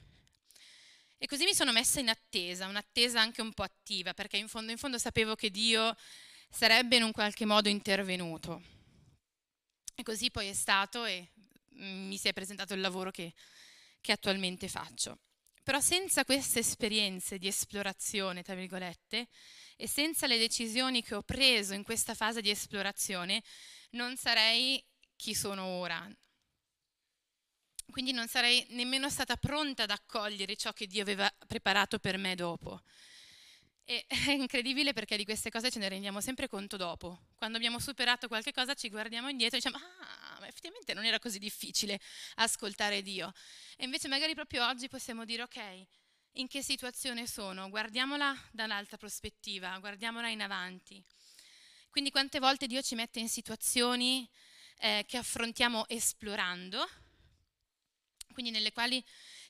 E 1.22 1.28
così 1.28 1.44
mi 1.44 1.54
sono 1.54 1.74
messa 1.74 2.00
in 2.00 2.08
attesa, 2.08 2.68
un'attesa 2.68 3.20
anche 3.20 3.42
un 3.42 3.52
po' 3.52 3.64
attiva, 3.64 4.14
perché 4.14 4.38
in 4.38 4.48
fondo, 4.48 4.72
in 4.72 4.78
fondo 4.78 4.98
sapevo 4.98 5.36
che 5.36 5.52
Dio 5.52 5.94
sarebbe 6.50 6.96
in 6.96 7.04
un 7.04 7.12
qualche 7.12 7.44
modo 7.44 7.68
intervenuto. 7.68 8.62
E 9.96 10.02
così 10.02 10.32
poi 10.32 10.48
è 10.48 10.54
stato 10.54 11.04
e 11.04 11.28
mm, 11.76 12.08
mi 12.08 12.16
si 12.18 12.30
è 12.30 12.34
presentato 12.34 12.74
il 12.74 12.80
lavoro 12.80 13.12
che, 13.12 13.34
che 14.00 14.14
attualmente 14.14 14.70
faccio. 14.70 15.20
Però 15.62 15.82
senza 15.82 16.24
queste 16.24 16.60
esperienze 16.60 17.38
di 17.38 17.48
esplorazione, 17.48 18.42
tra 18.42 18.56
virgolette, 18.56 19.28
e 19.76 19.88
senza 19.90 20.26
le 20.26 20.38
decisioni 20.38 21.04
che 21.04 21.16
ho 21.16 21.22
preso 21.22 21.74
in 21.74 21.84
questa 21.84 22.14
fase 22.14 22.40
di 22.40 22.50
esplorazione, 22.50 23.44
non 23.92 24.16
sarei 24.16 24.82
chi 25.18 25.36
sono 25.36 25.66
ora, 25.66 26.10
quindi 27.92 28.12
non 28.12 28.28
sarei 28.28 28.66
nemmeno 28.70 29.10
stata 29.10 29.38
pronta 29.38 29.84
ad 29.84 29.92
accogliere 29.92 30.56
ciò 30.56 30.74
che 30.74 30.88
Dio 30.88 31.02
aveva 31.02 31.32
preparato 31.48 32.00
per 32.00 32.18
me 32.18 32.36
dopo. 32.36 32.82
E 33.84 34.06
è 34.08 34.32
incredibile 34.32 34.94
perché 34.94 35.18
di 35.18 35.26
queste 35.26 35.50
cose 35.50 35.72
ce 35.72 35.80
ne 35.80 35.90
rendiamo 35.90 36.22
sempre 36.22 36.48
conto 36.48 36.78
dopo. 36.78 37.22
Quando 37.36 37.58
abbiamo 37.58 37.80
superato 37.80 38.28
qualche 38.28 38.52
cosa 38.52 38.76
ci 38.76 38.90
guardiamo 38.90 39.30
indietro 39.30 39.58
e 39.58 39.62
diciamo, 39.62 39.84
ah, 39.84 40.40
ma 40.40 40.48
effettivamente 40.48 40.94
non 40.94 41.06
era 41.06 41.18
così 41.20 41.40
difficile 41.40 42.00
ascoltare 42.36 43.02
Dio. 43.02 43.34
E 43.78 43.86
invece 43.86 44.08
magari 44.08 44.36
proprio 44.36 44.68
oggi 44.68 44.88
possiamo 44.88 45.26
dire, 45.26 45.42
ok, 45.42 45.86
in 46.34 46.48
che 46.48 46.62
situazione 46.62 47.26
sono? 47.26 47.70
Guardiamola 47.70 48.36
da 48.52 48.66
un'altra 48.66 48.98
prospettiva, 48.98 49.76
guardiamola 49.80 50.30
in 50.30 50.42
avanti. 50.42 51.04
Quindi 51.90 52.12
quante 52.12 52.40
volte 52.40 52.68
Dio 52.68 52.84
ci 52.84 52.94
mette 52.94 53.20
in 53.20 53.28
situazioni 53.28 54.30
eh, 54.82 55.04
che 55.08 55.18
affrontiamo 55.18 55.88
esplorando, 55.88 56.88
quindi 58.34 58.52
nelle 58.52 58.72
quali 58.72 59.04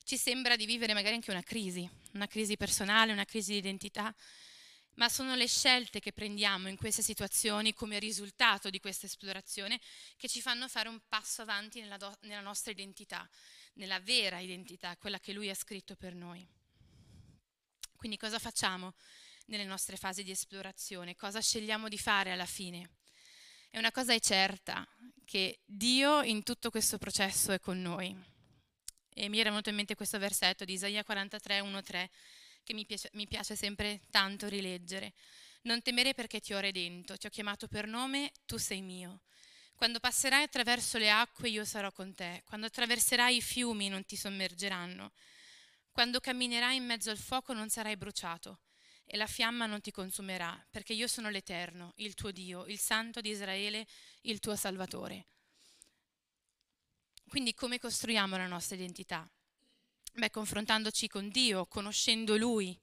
ci 0.04 0.16
sembra 0.16 0.56
di 0.56 0.66
vivere 0.66 0.94
magari 0.94 1.14
anche 1.14 1.30
una 1.30 1.42
crisi, 1.42 1.88
una 2.12 2.26
crisi 2.26 2.56
personale, 2.56 3.12
una 3.12 3.24
crisi 3.24 3.52
di 3.52 3.58
identità, 3.58 4.14
ma 4.94 5.08
sono 5.08 5.34
le 5.34 5.46
scelte 5.46 6.00
che 6.00 6.12
prendiamo 6.12 6.68
in 6.68 6.76
queste 6.76 7.02
situazioni 7.02 7.72
come 7.72 7.98
risultato 7.98 8.70
di 8.70 8.80
questa 8.80 9.06
esplorazione 9.06 9.80
che 10.16 10.28
ci 10.28 10.40
fanno 10.40 10.68
fare 10.68 10.88
un 10.88 11.00
passo 11.08 11.42
avanti 11.42 11.80
nella, 11.80 11.96
do- 11.96 12.18
nella 12.22 12.40
nostra 12.40 12.70
identità, 12.70 13.28
nella 13.74 14.00
vera 14.00 14.40
identità, 14.40 14.96
quella 14.96 15.18
che 15.18 15.32
Lui 15.32 15.48
ha 15.48 15.54
scritto 15.54 15.96
per 15.96 16.14
noi. 16.14 16.46
Quindi 17.96 18.16
cosa 18.18 18.38
facciamo 18.38 18.94
nelle 19.46 19.64
nostre 19.64 19.96
fasi 19.96 20.22
di 20.22 20.30
esplorazione? 20.30 21.16
Cosa 21.16 21.40
scegliamo 21.40 21.88
di 21.88 21.98
fare 21.98 22.32
alla 22.32 22.46
fine? 22.46 22.96
E 23.70 23.78
una 23.78 23.92
cosa 23.92 24.12
è 24.12 24.20
certa, 24.20 24.86
che 25.24 25.60
Dio 25.64 26.22
in 26.22 26.42
tutto 26.42 26.70
questo 26.70 26.98
processo 26.98 27.52
è 27.52 27.60
con 27.60 27.80
noi. 27.80 28.29
E 29.20 29.28
mi 29.28 29.38
era 29.38 29.50
venuto 29.50 29.68
in 29.68 29.74
mente 29.74 29.94
questo 29.94 30.18
versetto 30.18 30.64
di 30.64 30.72
Isaia 30.72 31.04
43, 31.04 31.60
1-3, 31.60 32.08
che 32.64 32.72
mi 32.72 32.86
piace, 32.86 33.10
mi 33.12 33.26
piace 33.26 33.54
sempre 33.54 34.00
tanto 34.08 34.48
rileggere. 34.48 35.12
Non 35.64 35.82
temere 35.82 36.14
perché 36.14 36.40
ti 36.40 36.54
ho 36.54 36.58
redento, 36.58 37.18
ti 37.18 37.26
ho 37.26 37.28
chiamato 37.28 37.68
per 37.68 37.86
nome, 37.86 38.32
tu 38.46 38.56
sei 38.56 38.80
mio. 38.80 39.24
Quando 39.74 40.00
passerai 40.00 40.44
attraverso 40.44 40.96
le 40.96 41.10
acque 41.10 41.50
io 41.50 41.66
sarò 41.66 41.92
con 41.92 42.14
te, 42.14 42.42
quando 42.46 42.68
attraverserai 42.68 43.36
i 43.36 43.42
fiumi 43.42 43.90
non 43.90 44.06
ti 44.06 44.16
sommergeranno, 44.16 45.12
quando 45.90 46.18
camminerai 46.18 46.76
in 46.76 46.86
mezzo 46.86 47.10
al 47.10 47.18
fuoco 47.18 47.52
non 47.52 47.68
sarai 47.68 47.98
bruciato 47.98 48.60
e 49.04 49.18
la 49.18 49.26
fiamma 49.26 49.66
non 49.66 49.82
ti 49.82 49.90
consumerà, 49.90 50.66
perché 50.70 50.94
io 50.94 51.06
sono 51.06 51.28
l'Eterno, 51.28 51.92
il 51.96 52.14
tuo 52.14 52.30
Dio, 52.30 52.64
il 52.64 52.78
Santo 52.78 53.20
di 53.20 53.28
Israele, 53.28 53.86
il 54.22 54.40
tuo 54.40 54.56
Salvatore. 54.56 55.26
Quindi 57.30 57.54
come 57.54 57.78
costruiamo 57.78 58.36
la 58.36 58.48
nostra 58.48 58.74
identità? 58.74 59.24
Beh, 60.14 60.30
confrontandoci 60.30 61.06
con 61.06 61.28
Dio, 61.28 61.64
conoscendo 61.66 62.36
Lui 62.36 62.76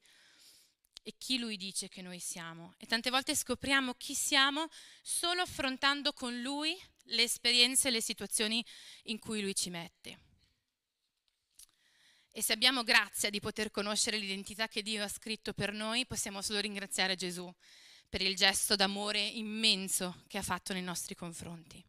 e 1.02 1.14
chi 1.18 1.36
Lui 1.36 1.58
dice 1.58 1.88
che 1.88 2.00
noi 2.00 2.18
siamo. 2.18 2.72
E 2.78 2.86
tante 2.86 3.10
volte 3.10 3.36
scopriamo 3.36 3.92
chi 3.92 4.14
siamo 4.14 4.66
solo 5.02 5.42
affrontando 5.42 6.14
con 6.14 6.40
Lui 6.40 6.74
le 7.08 7.24
esperienze 7.24 7.88
e 7.88 7.90
le 7.90 8.00
situazioni 8.00 8.64
in 9.02 9.18
cui 9.18 9.42
Lui 9.42 9.54
ci 9.54 9.68
mette. 9.68 10.18
E 12.30 12.42
se 12.42 12.54
abbiamo 12.54 12.84
grazia 12.84 13.28
di 13.28 13.40
poter 13.40 13.70
conoscere 13.70 14.16
l'identità 14.16 14.66
che 14.66 14.80
Dio 14.80 15.04
ha 15.04 15.08
scritto 15.08 15.52
per 15.52 15.74
noi, 15.74 16.06
possiamo 16.06 16.40
solo 16.40 16.60
ringraziare 16.60 17.16
Gesù 17.16 17.54
per 18.08 18.22
il 18.22 18.34
gesto 18.34 18.76
d'amore 18.76 19.20
immenso 19.20 20.22
che 20.26 20.38
ha 20.38 20.42
fatto 20.42 20.72
nei 20.72 20.82
nostri 20.82 21.14
confronti 21.14 21.84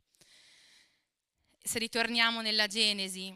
se 1.61 1.79
ritorniamo 1.79 2.41
nella 2.41 2.67
Genesi, 2.67 3.33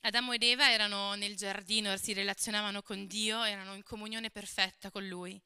Adamo 0.00 0.32
ed 0.32 0.42
Eva 0.44 0.70
erano 0.70 1.14
nel 1.14 1.34
giardino, 1.36 1.96
si 1.96 2.12
relazionavano 2.12 2.80
con 2.82 3.06
Dio, 3.08 3.42
erano 3.42 3.74
in 3.74 3.82
comunione 3.82 4.30
perfetta 4.30 4.90
con 4.90 5.06
Lui 5.08 5.40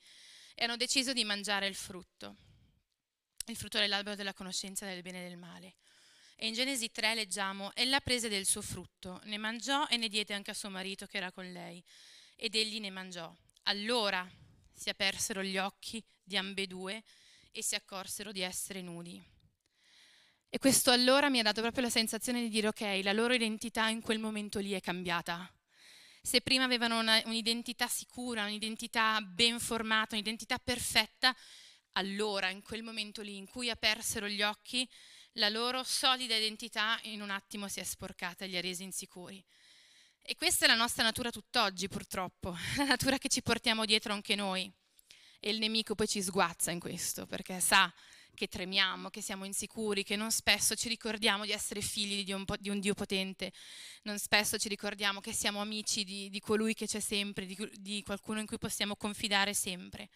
e 0.54 0.64
hanno 0.64 0.76
deciso 0.76 1.14
di 1.14 1.24
mangiare 1.24 1.66
il 1.66 1.74
frutto, 1.74 2.36
il 3.46 3.56
frutto 3.56 3.78
dell'albero 3.78 4.16
della 4.16 4.34
conoscenza 4.34 4.84
del 4.84 5.00
bene 5.00 5.24
e 5.24 5.28
del 5.28 5.38
male. 5.38 5.76
E 6.36 6.46
in 6.46 6.52
Genesi 6.52 6.90
3 6.90 7.14
leggiamo, 7.14 7.70
ella 7.74 8.00
prese 8.00 8.28
del 8.28 8.44
suo 8.44 8.60
frutto, 8.60 9.20
ne 9.24 9.38
mangiò 9.38 9.86
e 9.88 9.96
ne 9.96 10.08
diede 10.08 10.34
anche 10.34 10.50
a 10.50 10.54
suo 10.54 10.68
marito 10.68 11.06
che 11.06 11.16
era 11.16 11.32
con 11.32 11.50
lei, 11.50 11.82
ed 12.36 12.54
egli 12.54 12.80
ne 12.80 12.90
mangiò. 12.90 13.34
allora 13.64 14.28
si 14.72 14.88
apersero 14.88 15.42
gli 15.42 15.58
occhi 15.58 16.02
di 16.22 16.36
ambedue 16.36 17.02
e 17.50 17.62
si 17.62 17.74
accorsero 17.74 18.32
di 18.32 18.40
essere 18.40 18.80
nudi. 18.80 19.22
E 20.52 20.58
questo 20.58 20.90
allora 20.90 21.30
mi 21.30 21.38
ha 21.38 21.44
dato 21.44 21.60
proprio 21.60 21.84
la 21.84 21.90
sensazione 21.90 22.40
di 22.40 22.48
dire 22.48 22.66
ok, 22.66 23.00
la 23.04 23.12
loro 23.12 23.32
identità 23.32 23.86
in 23.86 24.00
quel 24.00 24.18
momento 24.18 24.58
lì 24.58 24.72
è 24.72 24.80
cambiata. 24.80 25.48
Se 26.20 26.40
prima 26.40 26.64
avevano 26.64 26.98
una, 26.98 27.22
un'identità 27.24 27.86
sicura, 27.86 28.46
un'identità 28.46 29.20
ben 29.20 29.60
formata, 29.60 30.16
un'identità 30.16 30.58
perfetta, 30.58 31.32
allora, 31.92 32.48
in 32.48 32.62
quel 32.62 32.82
momento 32.82 33.22
lì 33.22 33.36
in 33.36 33.46
cui 33.46 33.70
apersero 33.70 34.26
gli 34.26 34.42
occhi, 34.42 34.88
la 35.34 35.48
loro 35.48 35.84
solida 35.84 36.34
identità 36.34 36.98
in 37.02 37.22
un 37.22 37.30
attimo 37.30 37.68
si 37.68 37.78
è 37.78 37.84
sporcata 37.84 38.44
e 38.44 38.48
li 38.48 38.56
ha 38.56 38.60
resi 38.60 38.82
insicuri. 38.82 39.42
E 40.20 40.34
questa 40.34 40.64
è 40.64 40.68
la 40.68 40.74
nostra 40.74 41.04
natura 41.04 41.30
tutt'oggi, 41.30 41.86
purtroppo, 41.86 42.56
la 42.76 42.84
natura 42.84 43.18
che 43.18 43.28
ci 43.28 43.40
portiamo 43.40 43.84
dietro 43.84 44.12
anche 44.12 44.34
noi. 44.34 44.68
E 45.38 45.50
il 45.50 45.60
nemico 45.60 45.94
poi 45.94 46.08
ci 46.08 46.20
sguazza 46.20 46.72
in 46.72 46.80
questo, 46.80 47.24
perché 47.26 47.60
sa 47.60 47.92
che 48.40 48.48
tremiamo, 48.48 49.10
che 49.10 49.20
siamo 49.20 49.44
insicuri, 49.44 50.02
che 50.02 50.16
non 50.16 50.30
spesso 50.30 50.74
ci 50.74 50.88
ricordiamo 50.88 51.44
di 51.44 51.52
essere 51.52 51.82
figli 51.82 52.24
di 52.24 52.32
un, 52.32 52.46
di 52.58 52.70
un 52.70 52.80
Dio 52.80 52.94
potente, 52.94 53.52
non 54.04 54.18
spesso 54.18 54.56
ci 54.56 54.70
ricordiamo 54.70 55.20
che 55.20 55.34
siamo 55.34 55.60
amici 55.60 56.04
di, 56.04 56.30
di 56.30 56.40
colui 56.40 56.72
che 56.72 56.86
c'è 56.86 57.00
sempre, 57.00 57.44
di, 57.44 57.70
di 57.74 58.02
qualcuno 58.02 58.40
in 58.40 58.46
cui 58.46 58.56
possiamo 58.56 58.96
confidare 58.96 59.52
sempre. 59.52 60.08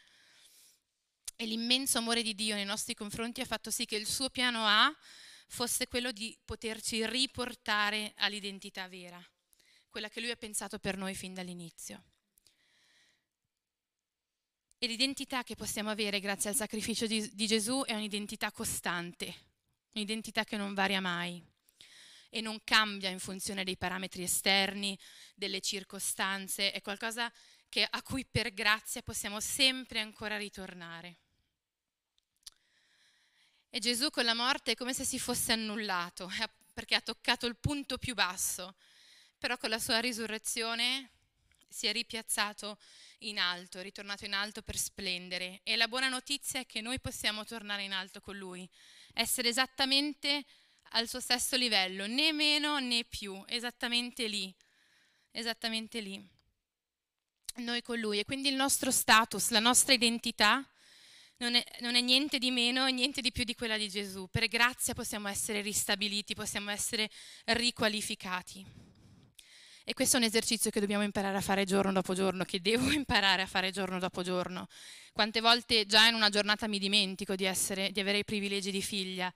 E 1.36 1.44
l'immenso 1.44 1.98
amore 1.98 2.22
di 2.22 2.34
Dio 2.34 2.54
nei 2.54 2.64
nostri 2.64 2.94
confronti 2.94 3.42
ha 3.42 3.44
fatto 3.44 3.70
sì 3.70 3.84
che 3.84 3.96
il 3.96 4.06
suo 4.06 4.30
piano 4.30 4.64
A 4.64 4.90
fosse 5.46 5.86
quello 5.86 6.10
di 6.10 6.34
poterci 6.46 7.06
riportare 7.06 8.14
all'identità 8.16 8.88
vera, 8.88 9.22
quella 9.90 10.08
che 10.08 10.22
lui 10.22 10.30
ha 10.30 10.36
pensato 10.36 10.78
per 10.78 10.96
noi 10.96 11.14
fin 11.14 11.34
dall'inizio. 11.34 12.02
E 14.84 14.86
l'identità 14.86 15.42
che 15.44 15.56
possiamo 15.56 15.88
avere 15.88 16.20
grazie 16.20 16.50
al 16.50 16.56
sacrificio 16.56 17.06
di, 17.06 17.26
di 17.32 17.46
Gesù 17.46 17.84
è 17.86 17.94
un'identità 17.94 18.52
costante, 18.52 19.34
un'identità 19.94 20.44
che 20.44 20.58
non 20.58 20.74
varia 20.74 21.00
mai 21.00 21.42
e 22.28 22.42
non 22.42 22.60
cambia 22.64 23.08
in 23.08 23.18
funzione 23.18 23.64
dei 23.64 23.78
parametri 23.78 24.24
esterni, 24.24 24.98
delle 25.34 25.62
circostanze, 25.62 26.70
è 26.70 26.82
qualcosa 26.82 27.32
che, 27.70 27.86
a 27.88 28.02
cui 28.02 28.26
per 28.30 28.52
grazia 28.52 29.00
possiamo 29.00 29.40
sempre 29.40 30.00
ancora 30.00 30.36
ritornare. 30.36 31.16
E 33.70 33.78
Gesù 33.78 34.10
con 34.10 34.26
la 34.26 34.34
morte 34.34 34.72
è 34.72 34.74
come 34.74 34.92
se 34.92 35.04
si 35.04 35.18
fosse 35.18 35.52
annullato, 35.52 36.30
perché 36.74 36.94
ha 36.94 37.00
toccato 37.00 37.46
il 37.46 37.56
punto 37.56 37.96
più 37.96 38.12
basso, 38.12 38.76
però 39.38 39.56
con 39.56 39.70
la 39.70 39.78
sua 39.78 40.00
risurrezione 40.00 41.08
si 41.74 41.88
è 41.88 41.92
ripiazzato 41.92 42.78
in 43.20 43.40
alto, 43.40 43.80
è 43.80 43.82
ritornato 43.82 44.24
in 44.24 44.32
alto 44.32 44.62
per 44.62 44.78
splendere. 44.78 45.60
E 45.64 45.74
la 45.74 45.88
buona 45.88 46.08
notizia 46.08 46.60
è 46.60 46.66
che 46.66 46.80
noi 46.80 47.00
possiamo 47.00 47.44
tornare 47.44 47.82
in 47.82 47.92
alto 47.92 48.20
con 48.20 48.36
lui, 48.36 48.68
essere 49.12 49.48
esattamente 49.48 50.44
al 50.90 51.08
suo 51.08 51.18
stesso 51.18 51.56
livello, 51.56 52.06
né 52.06 52.32
meno 52.32 52.78
né 52.78 53.02
più, 53.02 53.42
esattamente 53.48 54.28
lì, 54.28 54.54
esattamente 55.32 55.98
lì. 55.98 56.24
Noi 57.56 57.82
con 57.82 57.98
lui. 57.98 58.20
E 58.20 58.24
quindi 58.24 58.48
il 58.48 58.54
nostro 58.54 58.92
status, 58.92 59.50
la 59.50 59.58
nostra 59.58 59.94
identità 59.94 60.64
non 61.38 61.56
è, 61.56 61.64
non 61.80 61.96
è, 61.96 62.00
niente 62.00 62.38
di 62.38 62.52
meno 62.52 62.86
e 62.86 62.92
niente 62.92 63.20
di 63.20 63.32
più 63.32 63.42
di 63.42 63.56
quella 63.56 63.76
di 63.76 63.88
Gesù. 63.88 64.28
Per 64.30 64.46
grazia 64.46 64.94
possiamo 64.94 65.26
essere 65.26 65.60
ristabiliti, 65.60 66.34
possiamo 66.34 66.70
essere 66.70 67.10
riqualificati. 67.46 68.92
E 69.86 69.92
questo 69.92 70.16
è 70.16 70.18
un 70.18 70.24
esercizio 70.24 70.70
che 70.70 70.80
dobbiamo 70.80 71.04
imparare 71.04 71.36
a 71.36 71.42
fare 71.42 71.64
giorno 71.66 71.92
dopo 71.92 72.14
giorno, 72.14 72.44
che 72.44 72.62
devo 72.62 72.88
imparare 72.92 73.42
a 73.42 73.46
fare 73.46 73.70
giorno 73.70 73.98
dopo 73.98 74.22
giorno. 74.22 74.66
Quante 75.12 75.42
volte 75.42 75.84
già 75.84 76.06
in 76.06 76.14
una 76.14 76.30
giornata 76.30 76.66
mi 76.66 76.78
dimentico 76.78 77.36
di, 77.36 77.44
essere, 77.44 77.90
di 77.90 78.00
avere 78.00 78.18
i 78.18 78.24
privilegi 78.24 78.70
di 78.70 78.80
figlia, 78.80 79.32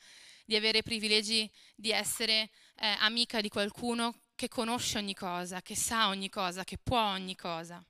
di 0.46 0.56
avere 0.56 0.78
i 0.78 0.82
privilegi 0.82 1.50
di 1.74 1.90
essere 1.90 2.48
eh, 2.76 2.96
amica 3.00 3.42
di 3.42 3.50
qualcuno 3.50 4.22
che 4.34 4.48
conosce 4.48 4.96
ogni 4.96 5.14
cosa, 5.14 5.61
che 5.61 5.76
sa 5.76 6.08
ogni 6.08 6.30
cosa, 6.30 6.64
che 6.64 6.78
può 6.82 7.11
ogni 7.11 7.37
cosa. 7.37 7.84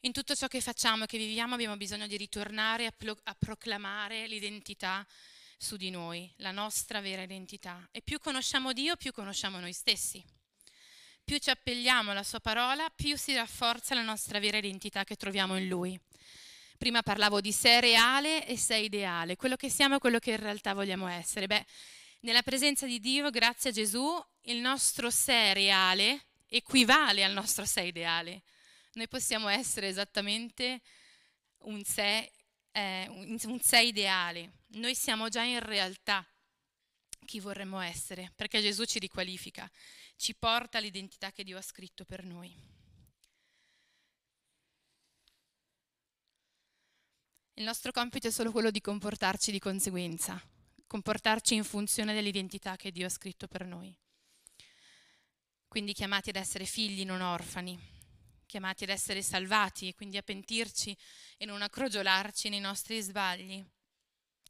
In 0.00 0.12
tutto 0.12 0.34
ciò 0.34 0.48
che 0.48 0.60
facciamo 0.60 1.04
e 1.04 1.06
che 1.06 1.16
viviamo 1.16 1.54
abbiamo 1.54 1.76
bisogno 1.76 2.08
di 2.08 2.16
ritornare 2.16 2.86
a, 2.86 2.90
pro- 2.90 3.16
a 3.22 3.36
proclamare 3.38 4.26
l'identità 4.26 5.06
su 5.56 5.76
di 5.76 5.90
noi, 5.90 6.32
la 6.36 6.50
nostra 6.50 7.00
vera 7.00 7.22
identità. 7.22 7.88
E 7.90 8.02
più 8.02 8.18
conosciamo 8.18 8.72
Dio, 8.72 8.96
più 8.96 9.12
conosciamo 9.12 9.58
noi 9.58 9.72
stessi. 9.72 10.24
Più 11.24 11.38
ci 11.38 11.50
appelliamo 11.50 12.10
alla 12.10 12.22
sua 12.22 12.40
parola, 12.40 12.90
più 12.94 13.16
si 13.16 13.34
rafforza 13.34 13.94
la 13.94 14.02
nostra 14.02 14.38
vera 14.38 14.58
identità 14.58 15.04
che 15.04 15.16
troviamo 15.16 15.56
in 15.56 15.68
Lui. 15.68 15.98
Prima 16.76 17.02
parlavo 17.02 17.40
di 17.40 17.50
sé 17.50 17.80
reale 17.80 18.46
e 18.46 18.58
sé 18.58 18.76
ideale, 18.76 19.36
quello 19.36 19.56
che 19.56 19.70
siamo 19.70 19.96
e 19.96 19.98
quello 19.98 20.18
che 20.18 20.32
in 20.32 20.36
realtà 20.36 20.74
vogliamo 20.74 21.06
essere. 21.06 21.46
Beh, 21.46 21.64
nella 22.20 22.42
presenza 22.42 22.84
di 22.84 23.00
Dio, 23.00 23.30
grazie 23.30 23.70
a 23.70 23.72
Gesù, 23.72 24.22
il 24.42 24.58
nostro 24.58 25.08
sé 25.08 25.54
reale 25.54 26.26
equivale 26.48 27.24
al 27.24 27.32
nostro 27.32 27.64
sé 27.64 27.82
ideale. 27.82 28.42
Noi 28.94 29.08
possiamo 29.08 29.48
essere 29.48 29.88
esattamente 29.88 30.80
un 31.60 31.82
sé, 31.84 32.30
eh, 32.70 33.06
un 33.08 33.60
sé 33.60 33.80
ideale. 33.80 34.52
Noi 34.74 34.94
siamo 34.96 35.28
già 35.28 35.42
in 35.42 35.60
realtà 35.60 36.26
chi 37.24 37.38
vorremmo 37.38 37.80
essere, 37.80 38.32
perché 38.34 38.60
Gesù 38.60 38.84
ci 38.84 38.98
riqualifica, 38.98 39.70
ci 40.16 40.34
porta 40.34 40.78
all'identità 40.78 41.30
che 41.30 41.44
Dio 41.44 41.56
ha 41.56 41.62
scritto 41.62 42.04
per 42.04 42.24
noi. 42.24 42.52
Il 47.54 47.62
nostro 47.62 47.92
compito 47.92 48.26
è 48.26 48.32
solo 48.32 48.50
quello 48.50 48.72
di 48.72 48.80
comportarci 48.80 49.52
di 49.52 49.60
conseguenza, 49.60 50.42
comportarci 50.88 51.54
in 51.54 51.62
funzione 51.62 52.12
dell'identità 52.12 52.74
che 52.74 52.90
Dio 52.90 53.06
ha 53.06 53.10
scritto 53.10 53.46
per 53.46 53.64
noi. 53.64 53.96
Quindi 55.68 55.92
chiamati 55.92 56.30
ad 56.30 56.36
essere 56.36 56.64
figli, 56.64 57.04
non 57.04 57.20
orfani, 57.20 57.78
chiamati 58.44 58.82
ad 58.82 58.90
essere 58.90 59.22
salvati 59.22 59.86
e 59.86 59.94
quindi 59.94 60.16
a 60.16 60.22
pentirci 60.22 60.96
e 61.36 61.44
non 61.44 61.62
a 61.62 61.70
crogiolarci 61.70 62.48
nei 62.48 62.60
nostri 62.60 63.00
sbagli, 63.00 63.64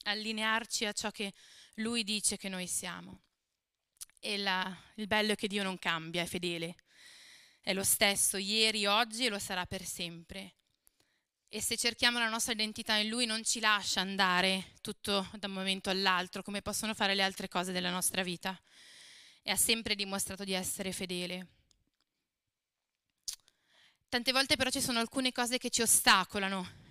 allinearci 0.04 0.84
a 0.86 0.92
ciò 0.92 1.10
che 1.10 1.32
Lui 1.74 2.04
dice 2.04 2.36
che 2.36 2.48
noi 2.48 2.66
siamo. 2.66 3.20
E 4.20 4.38
la, 4.38 4.74
il 4.94 5.06
bello 5.06 5.32
è 5.32 5.36
che 5.36 5.48
Dio 5.48 5.62
non 5.62 5.78
cambia, 5.78 6.22
è 6.22 6.26
fedele, 6.26 6.76
è 7.60 7.74
lo 7.74 7.84
stesso 7.84 8.36
ieri, 8.36 8.86
oggi 8.86 9.26
e 9.26 9.28
lo 9.28 9.38
sarà 9.38 9.66
per 9.66 9.84
sempre. 9.84 10.54
E 11.48 11.60
se 11.60 11.76
cerchiamo 11.76 12.18
la 12.18 12.28
nostra 12.28 12.52
identità 12.52 12.96
in 12.96 13.08
Lui 13.08 13.26
non 13.26 13.44
ci 13.44 13.60
lascia 13.60 14.00
andare 14.00 14.72
tutto 14.80 15.28
da 15.34 15.46
un 15.46 15.52
momento 15.52 15.88
all'altro 15.88 16.42
come 16.42 16.62
possono 16.62 16.94
fare 16.94 17.14
le 17.14 17.22
altre 17.22 17.48
cose 17.48 17.70
della 17.70 17.90
nostra 17.90 18.22
vita. 18.22 18.58
E 19.42 19.50
ha 19.50 19.56
sempre 19.56 19.94
dimostrato 19.94 20.42
di 20.42 20.52
essere 20.52 20.90
fedele. 20.92 21.46
Tante 24.08 24.32
volte 24.32 24.56
però 24.56 24.70
ci 24.70 24.80
sono 24.80 24.98
alcune 24.98 25.32
cose 25.32 25.58
che 25.58 25.70
ci 25.70 25.82
ostacolano 25.82 26.83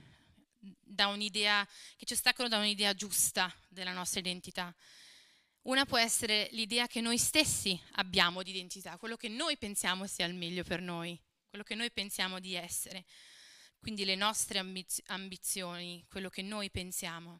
da 0.93 1.08
un'idea, 1.08 1.67
che 1.95 2.06
ci 2.06 2.13
ostacolano 2.13 2.56
da 2.56 2.62
un'idea 2.62 2.93
giusta 2.93 3.53
della 3.67 3.91
nostra 3.91 4.19
identità. 4.19 4.73
Una 5.63 5.86
può 5.86 5.97
essere 5.97 6.49
l'idea 6.51 6.88
che 6.88 7.01
noi 7.01 7.17
stessi 7.17 7.79
abbiamo 7.93 8.43
di 8.43 8.51
identità, 8.51 8.97
quello 8.97 9.15
che 9.15 9.29
noi 9.29 9.58
pensiamo 9.58 10.06
sia 10.08 10.25
il 10.25 10.36
meglio 10.36 10.63
per 10.63 10.82
noi, 10.82 11.19
quello 11.49 11.63
che 11.63 11.75
noi 11.75 11.89
pensiamo 11.91 12.39
di 12.39 12.53
essere, 12.53 13.06
quindi 13.79 14.06
le 14.06 14.15
nostre 14.15 14.60
ambiz- 14.60 15.01
ambizioni, 15.08 16.06
quello 16.10 16.29
che 16.29 16.41
noi 16.41 16.69
pensiamo. 16.69 17.39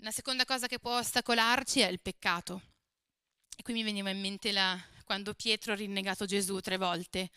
La 0.00 0.10
seconda 0.10 0.44
cosa 0.44 0.66
che 0.66 0.78
può 0.78 0.98
ostacolarci 0.98 1.80
è 1.80 1.88
il 1.88 2.00
peccato. 2.00 2.62
E 3.56 3.62
qui 3.62 3.72
mi 3.74 3.82
veniva 3.82 4.10
in 4.10 4.20
mente 4.20 4.50
la, 4.50 4.80
quando 5.04 5.34
Pietro 5.34 5.72
ha 5.72 5.76
rinnegato 5.76 6.24
Gesù 6.24 6.58
tre 6.60 6.76
volte 6.76 7.30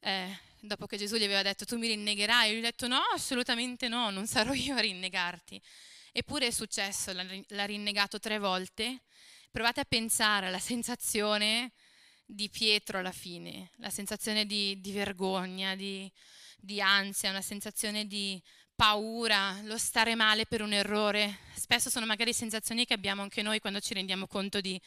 eh, 0.00 0.38
dopo 0.66 0.86
che 0.86 0.96
Gesù 0.96 1.16
gli 1.16 1.24
aveva 1.24 1.42
detto 1.42 1.64
tu 1.64 1.78
mi 1.78 1.88
rinnegherai, 1.88 2.50
lui 2.50 2.58
ha 2.58 2.62
detto 2.62 2.86
no, 2.86 3.00
assolutamente 3.14 3.88
no, 3.88 4.10
non 4.10 4.26
sarò 4.26 4.52
io 4.52 4.74
a 4.74 4.80
rinnegarti. 4.80 5.60
Eppure 6.12 6.46
è 6.46 6.50
successo, 6.50 7.12
l'ha 7.12 7.64
rinnegato 7.64 8.18
tre 8.18 8.38
volte. 8.38 9.02
Provate 9.50 9.80
a 9.80 9.84
pensare 9.84 10.46
alla 10.46 10.58
sensazione 10.58 11.72
di 12.24 12.48
Pietro 12.50 12.98
alla 12.98 13.12
fine, 13.12 13.70
la 13.76 13.90
sensazione 13.90 14.46
di, 14.46 14.80
di 14.80 14.92
vergogna, 14.92 15.74
di, 15.74 16.10
di 16.56 16.80
ansia, 16.80 17.30
una 17.30 17.42
sensazione 17.42 18.06
di 18.06 18.42
paura, 18.74 19.58
lo 19.62 19.78
stare 19.78 20.14
male 20.14 20.46
per 20.46 20.60
un 20.60 20.72
errore. 20.72 21.38
Spesso 21.54 21.88
sono 21.88 22.04
magari 22.04 22.34
sensazioni 22.34 22.84
che 22.84 22.94
abbiamo 22.94 23.22
anche 23.22 23.42
noi 23.42 23.60
quando 23.60 23.80
ci 23.80 23.94
rendiamo 23.94 24.26
conto 24.26 24.60
di 24.60 24.80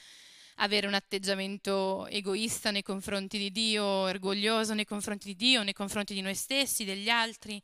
avere 0.59 0.87
un 0.87 0.93
atteggiamento 0.93 2.07
egoista 2.07 2.71
nei 2.71 2.83
confronti 2.83 3.37
di 3.37 3.51
Dio, 3.51 3.83
orgoglioso 3.83 4.73
nei 4.73 4.85
confronti 4.85 5.27
di 5.27 5.35
Dio, 5.35 5.63
nei 5.63 5.73
confronti 5.73 6.13
di 6.13 6.21
noi 6.21 6.35
stessi, 6.35 6.85
degli 6.85 7.09
altri. 7.09 7.61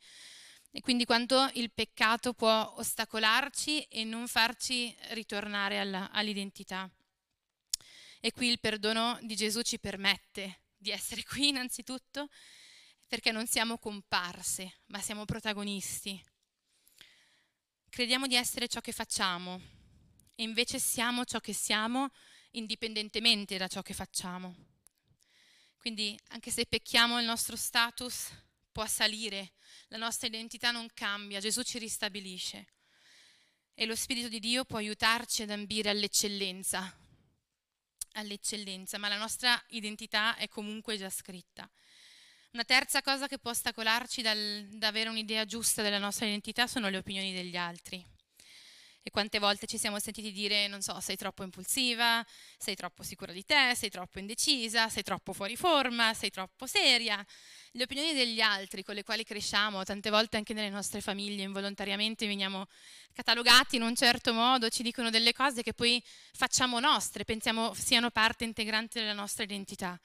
E 0.72 0.82
quindi 0.82 1.06
quanto 1.06 1.50
il 1.54 1.72
peccato 1.72 2.34
può 2.34 2.74
ostacolarci 2.78 3.84
e 3.84 4.04
non 4.04 4.28
farci 4.28 4.94
ritornare 5.12 5.80
alla, 5.80 6.12
all'identità. 6.12 6.90
E 8.20 8.32
qui 8.32 8.50
il 8.50 8.60
perdono 8.60 9.18
di 9.22 9.36
Gesù 9.36 9.62
ci 9.62 9.80
permette 9.80 10.62
di 10.76 10.92
essere 10.92 11.24
qui 11.24 11.50
innanzitutto, 11.50 12.28
perché 13.08 13.32
non 13.32 13.46
siamo 13.46 13.78
comparse, 13.78 14.80
ma 14.88 15.00
siamo 15.00 15.26
protagonisti. 15.26 16.22
Crediamo 17.90 18.28
di 18.28 18.36
essere 18.36 18.68
ciò 18.68 18.82
che 18.82 18.92
facciamo 18.92 19.62
e 20.36 20.44
invece 20.44 20.80
siamo 20.80 21.24
ciò 21.24 21.40
che 21.40 21.54
siamo 21.54 22.10
indipendentemente 22.58 23.58
da 23.58 23.68
ciò 23.68 23.82
che 23.82 23.94
facciamo. 23.94 24.56
Quindi 25.78 26.18
anche 26.30 26.52
se 26.52 26.66
pecchiamo 26.66 27.20
il 27.20 27.26
nostro 27.26 27.56
status 27.56 28.30
può 28.72 28.86
salire, 28.88 29.54
la 29.90 29.98
nostra 29.98 30.28
identità 30.28 30.72
non 30.72 30.88
cambia, 30.94 31.40
Gesù 31.40 31.62
ci 31.62 31.78
ristabilisce 31.78 32.68
e 33.74 33.86
lo 33.86 33.96
Spirito 33.96 34.30
di 34.30 34.40
Dio 34.40 34.66
può 34.66 34.78
aiutarci 34.78 35.44
ad 35.44 35.52
ambire 35.52 35.90
all'eccellenza, 35.90 36.98
all'eccellenza, 38.14 38.98
ma 38.98 39.10
la 39.10 39.18
nostra 39.18 39.62
identità 39.70 40.36
è 40.38 40.48
comunque 40.48 40.98
già 40.98 41.10
scritta. 41.10 41.70
Una 42.52 42.64
terza 42.64 43.02
cosa 43.02 43.28
che 43.28 43.38
può 43.38 43.52
ostacolarci 43.52 44.22
dal, 44.22 44.68
da 44.72 44.88
avere 44.88 45.10
un'idea 45.10 45.44
giusta 45.46 45.82
della 45.82 45.98
nostra 45.98 46.26
identità 46.26 46.68
sono 46.68 46.90
le 46.90 46.98
opinioni 46.98 47.34
degli 47.34 47.58
altri. 47.58 48.15
E 49.08 49.12
quante 49.12 49.38
volte 49.38 49.68
ci 49.68 49.78
siamo 49.78 50.00
sentiti 50.00 50.32
dire, 50.32 50.68
non 50.68 50.82
so, 50.82 51.00
sei 51.00 51.16
troppo 51.16 51.44
impulsiva, 51.44 52.26
sei 52.58 52.74
troppo 52.74 53.04
sicura 53.04 53.32
di 53.32 53.46
te, 53.46 53.76
sei 53.76 53.92
troppo 53.92 54.18
indecisa, 54.18 54.90
sei 54.90 55.04
troppo 55.04 55.32
fuori 55.32 55.56
forma, 55.56 56.12
sei 56.16 56.32
troppo 56.32 56.66
seria. 56.66 57.24
Le 57.74 57.84
opinioni 57.84 58.16
degli 58.16 58.42
altri 58.42 58.84
con 58.84 58.96
le 58.96 59.04
quali 59.04 59.24
cresciamo, 59.24 59.84
tante 59.84 60.10
volte 60.10 60.38
anche 60.38 60.56
nelle 60.56 60.72
nostre 60.72 61.02
famiglie, 61.02 61.44
involontariamente 61.44 62.26
veniamo 62.26 62.66
catalogati 63.14 63.76
in 63.76 63.84
un 63.84 63.94
certo 63.94 64.34
modo, 64.34 64.70
ci 64.70 64.82
dicono 64.82 65.12
delle 65.12 65.34
cose 65.34 65.62
che 65.62 65.76
poi 65.76 66.04
facciamo 66.34 66.80
nostre, 66.80 67.26
pensiamo 67.26 67.76
siano 67.76 68.10
parte 68.10 68.44
integrante 68.44 69.00
della 69.02 69.14
nostra 69.14 69.44
identità. 69.44 70.02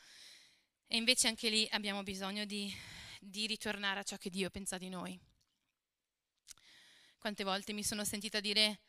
E 0.86 0.98
invece 0.98 1.26
anche 1.26 1.48
lì 1.48 1.66
abbiamo 1.70 2.02
bisogno 2.02 2.44
di, 2.44 2.70
di 3.18 3.46
ritornare 3.46 4.00
a 4.00 4.02
ciò 4.02 4.18
che 4.18 4.28
Dio 4.28 4.50
pensa 4.50 4.76
di 4.76 4.90
noi. 4.90 5.18
Quante 7.16 7.44
volte 7.44 7.72
mi 7.72 7.82
sono 7.82 8.04
sentita 8.04 8.40
dire 8.40 8.80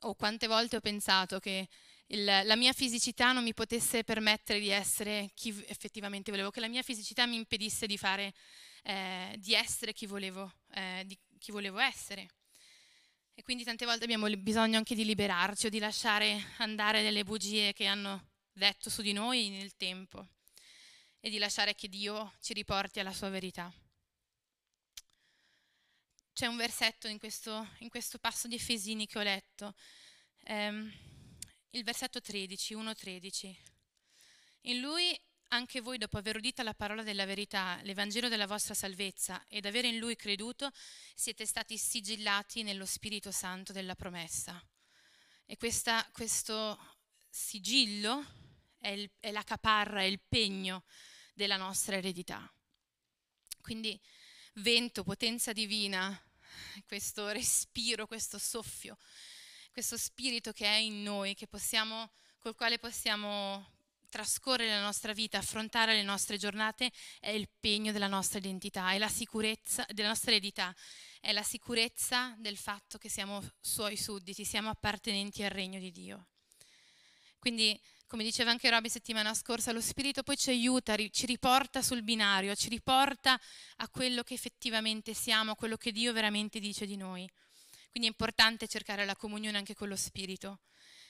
o 0.00 0.14
quante 0.14 0.46
volte 0.46 0.76
ho 0.76 0.80
pensato 0.80 1.38
che 1.38 1.68
il, 2.08 2.24
la 2.24 2.56
mia 2.56 2.72
fisicità 2.72 3.32
non 3.32 3.42
mi 3.42 3.54
potesse 3.54 4.04
permettere 4.04 4.60
di 4.60 4.68
essere 4.68 5.30
chi 5.34 5.64
effettivamente 5.66 6.30
volevo, 6.30 6.50
che 6.50 6.60
la 6.60 6.68
mia 6.68 6.82
fisicità 6.82 7.26
mi 7.26 7.36
impedisse 7.36 7.86
di, 7.86 7.96
fare, 7.96 8.34
eh, 8.82 9.34
di 9.38 9.54
essere 9.54 9.92
chi 9.92 10.06
volevo, 10.06 10.52
eh, 10.74 11.02
di, 11.06 11.18
chi 11.38 11.52
volevo 11.52 11.78
essere. 11.78 12.28
E 13.34 13.42
quindi 13.42 13.64
tante 13.64 13.84
volte 13.84 14.04
abbiamo 14.04 14.28
bisogno 14.36 14.76
anche 14.76 14.94
di 14.94 15.04
liberarci 15.04 15.66
o 15.66 15.70
di 15.70 15.78
lasciare 15.78 16.52
andare 16.58 17.02
delle 17.02 17.24
bugie 17.24 17.72
che 17.72 17.86
hanno 17.86 18.28
detto 18.52 18.90
su 18.90 19.02
di 19.02 19.12
noi 19.12 19.48
nel 19.48 19.74
tempo 19.76 20.28
e 21.18 21.30
di 21.30 21.38
lasciare 21.38 21.74
che 21.74 21.88
Dio 21.88 22.34
ci 22.40 22.52
riporti 22.52 23.00
alla 23.00 23.12
sua 23.12 23.30
verità. 23.30 23.72
C'è 26.34 26.46
un 26.46 26.56
versetto 26.56 27.06
in 27.06 27.20
questo, 27.20 27.76
in 27.78 27.88
questo 27.88 28.18
passo 28.18 28.48
di 28.48 28.56
Efesini 28.56 29.06
che 29.06 29.20
ho 29.20 29.22
letto, 29.22 29.76
ehm, 30.42 30.92
il 31.70 31.84
versetto 31.84 32.20
13, 32.20 32.74
1-13. 32.74 33.56
In 34.62 34.80
lui 34.80 35.16
anche 35.50 35.80
voi, 35.80 35.96
dopo 35.96 36.18
aver 36.18 36.34
udita 36.34 36.64
la 36.64 36.74
parola 36.74 37.04
della 37.04 37.24
verità, 37.24 37.78
l'Evangelo 37.82 38.28
della 38.28 38.48
vostra 38.48 38.74
salvezza, 38.74 39.44
ed 39.46 39.64
aver 39.64 39.84
in 39.84 39.98
lui 39.98 40.16
creduto, 40.16 40.72
siete 41.14 41.46
stati 41.46 41.78
sigillati 41.78 42.64
nello 42.64 42.84
Spirito 42.84 43.30
Santo 43.30 43.72
della 43.72 43.94
promessa. 43.94 44.60
E 45.46 45.56
questa, 45.56 46.04
questo 46.10 46.96
sigillo 47.30 48.24
è, 48.78 48.88
il, 48.88 49.08
è 49.20 49.30
la 49.30 49.44
caparra, 49.44 50.00
è 50.00 50.06
il 50.06 50.18
pegno 50.18 50.82
della 51.32 51.56
nostra 51.56 51.94
eredità. 51.94 52.52
Quindi 53.60 54.00
vento, 54.54 55.02
potenza 55.02 55.52
divina, 55.52 56.18
questo 56.86 57.28
respiro, 57.28 58.06
questo 58.06 58.38
soffio, 58.38 58.96
questo 59.72 59.96
spirito 59.96 60.52
che 60.52 60.66
è 60.66 60.76
in 60.76 61.02
noi, 61.02 61.36
possiamo, 61.48 62.10
col 62.38 62.54
quale 62.54 62.78
possiamo 62.78 63.72
trascorrere 64.08 64.70
la 64.70 64.80
nostra 64.80 65.12
vita, 65.12 65.38
affrontare 65.38 65.94
le 65.94 66.04
nostre 66.04 66.38
giornate, 66.38 66.92
è 67.18 67.30
il 67.30 67.48
pegno 67.58 67.90
della 67.90 68.06
nostra 68.06 68.38
identità, 68.38 68.92
è 68.92 68.98
la 68.98 69.08
sicurezza 69.08 69.84
della 69.90 70.08
nostra 70.08 70.30
eredità, 70.30 70.72
è 71.20 71.32
la 71.32 71.42
sicurezza 71.42 72.36
del 72.38 72.56
fatto 72.56 72.96
che 72.96 73.08
siamo 73.08 73.42
suoi 73.60 73.96
sudditi, 73.96 74.44
siamo 74.44 74.70
appartenenti 74.70 75.42
al 75.42 75.50
regno 75.50 75.80
di 75.80 75.90
Dio. 75.90 76.28
Quindi 77.40 77.78
come 78.14 78.22
diceva 78.22 78.52
anche 78.52 78.70
Roby 78.70 78.88
settimana 78.88 79.34
scorsa, 79.34 79.72
lo 79.72 79.80
Spirito 79.80 80.22
poi 80.22 80.36
ci 80.36 80.50
aiuta, 80.50 80.94
ci 81.10 81.26
riporta 81.26 81.82
sul 81.82 82.04
binario, 82.04 82.54
ci 82.54 82.68
riporta 82.68 83.36
a 83.78 83.88
quello 83.88 84.22
che 84.22 84.34
effettivamente 84.34 85.14
siamo, 85.14 85.50
a 85.50 85.56
quello 85.56 85.76
che 85.76 85.90
Dio 85.90 86.12
veramente 86.12 86.60
dice 86.60 86.86
di 86.86 86.96
noi. 86.96 87.28
Quindi 87.90 88.08
è 88.08 88.12
importante 88.12 88.68
cercare 88.68 89.04
la 89.04 89.16
comunione 89.16 89.58
anche 89.58 89.74
con 89.74 89.88
lo 89.88 89.96
Spirito. 89.96 90.60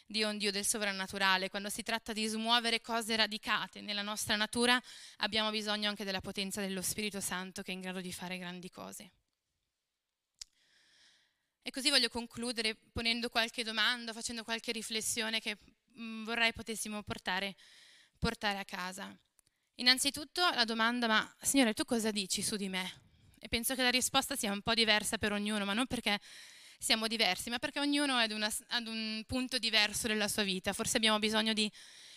Dio 0.07 0.29
è 0.29 0.31
un 0.31 0.39
Dio 0.39 0.51
del 0.51 0.65
sovrannaturale. 0.65 1.51
Quando 1.51 1.69
si 1.69 1.83
tratta 1.83 2.15
di 2.15 2.25
smuovere 2.25 2.81
cose 2.81 3.15
radicate 3.17 3.83
nella 3.83 4.01
nostra 4.01 4.37
natura, 4.37 4.83
abbiamo 5.19 5.51
bisogno 5.51 5.91
anche 5.91 6.05
della 6.05 6.23
potenza 6.23 6.63
dello 6.63 6.81
Spirito 6.81 7.21
Santo 7.21 7.61
che 7.61 7.73
è 7.73 7.75
in 7.75 7.83
grado 7.83 8.01
di 8.01 8.15
fare 8.15 8.39
grandi 8.39 8.71
cose. 8.71 9.11
E 11.61 11.71
così 11.71 11.91
voglio 11.91 12.09
concludere 12.09 12.79
ponendo 12.93 13.29
qualche 13.29 13.63
domanda, 13.63 14.15
facendo 14.15 14.43
qualche 14.43 14.73
riflessione 14.73 15.41
che 15.41 15.59
vorrei 16.25 16.53
potessimo 16.53 17.03
portare, 17.03 17.55
portare 18.19 18.59
a 18.59 18.65
casa. 18.65 19.17
Innanzitutto 19.77 20.41
la 20.55 20.65
domanda, 20.65 21.07
ma 21.07 21.37
Signore, 21.41 21.75
tu 21.75 21.85
cosa 21.85 22.11
dici 22.11 22.43
su 22.43 22.57
di 22.57 22.69
me? 22.69 23.03
E 23.39 23.49
penso 23.49 23.75
che 23.75 23.83
la 23.83 23.91
risposta 23.91 24.37
sia 24.37 24.53
un 24.53 24.63
po' 24.63 24.75
diversa 24.75 25.19
per 25.19 25.33
ognuno, 25.33 25.65
ma 25.65 25.75
non 25.75 25.87
perché 25.87 26.19
siamo 26.79 27.07
diversi, 27.07 27.51
ma 27.51 27.59
perché 27.59 27.81
ognuno 27.81 28.19
è 28.19 28.25
ad, 28.25 28.31
una, 28.31 28.51
ad 28.69 28.87
un 28.87 29.23
punto 29.27 29.59
diverso 29.59 30.07
della 30.07 30.29
sua 30.29 30.43
vita. 30.43 30.73
Forse 30.73 30.97
abbiamo 30.97 31.19
bisogno 31.19 31.53
di 31.53 31.71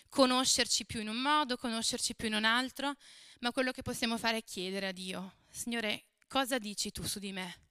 conoscerci 0.08 0.86
più 0.86 1.00
in 1.00 1.08
un 1.08 1.16
modo, 1.16 1.56
conoscerci 1.56 2.14
più 2.14 2.28
in 2.28 2.34
un 2.34 2.44
altro, 2.44 2.94
ma 3.40 3.52
quello 3.52 3.72
che 3.72 3.82
possiamo 3.82 4.16
fare 4.16 4.38
è 4.38 4.42
chiedere 4.44 4.88
a 4.88 4.92
Dio, 4.92 5.34
Signore, 5.50 6.04
cosa 6.26 6.58
dici 6.58 6.90
tu 6.90 7.02
su 7.04 7.18
di 7.18 7.32
me? 7.32 7.67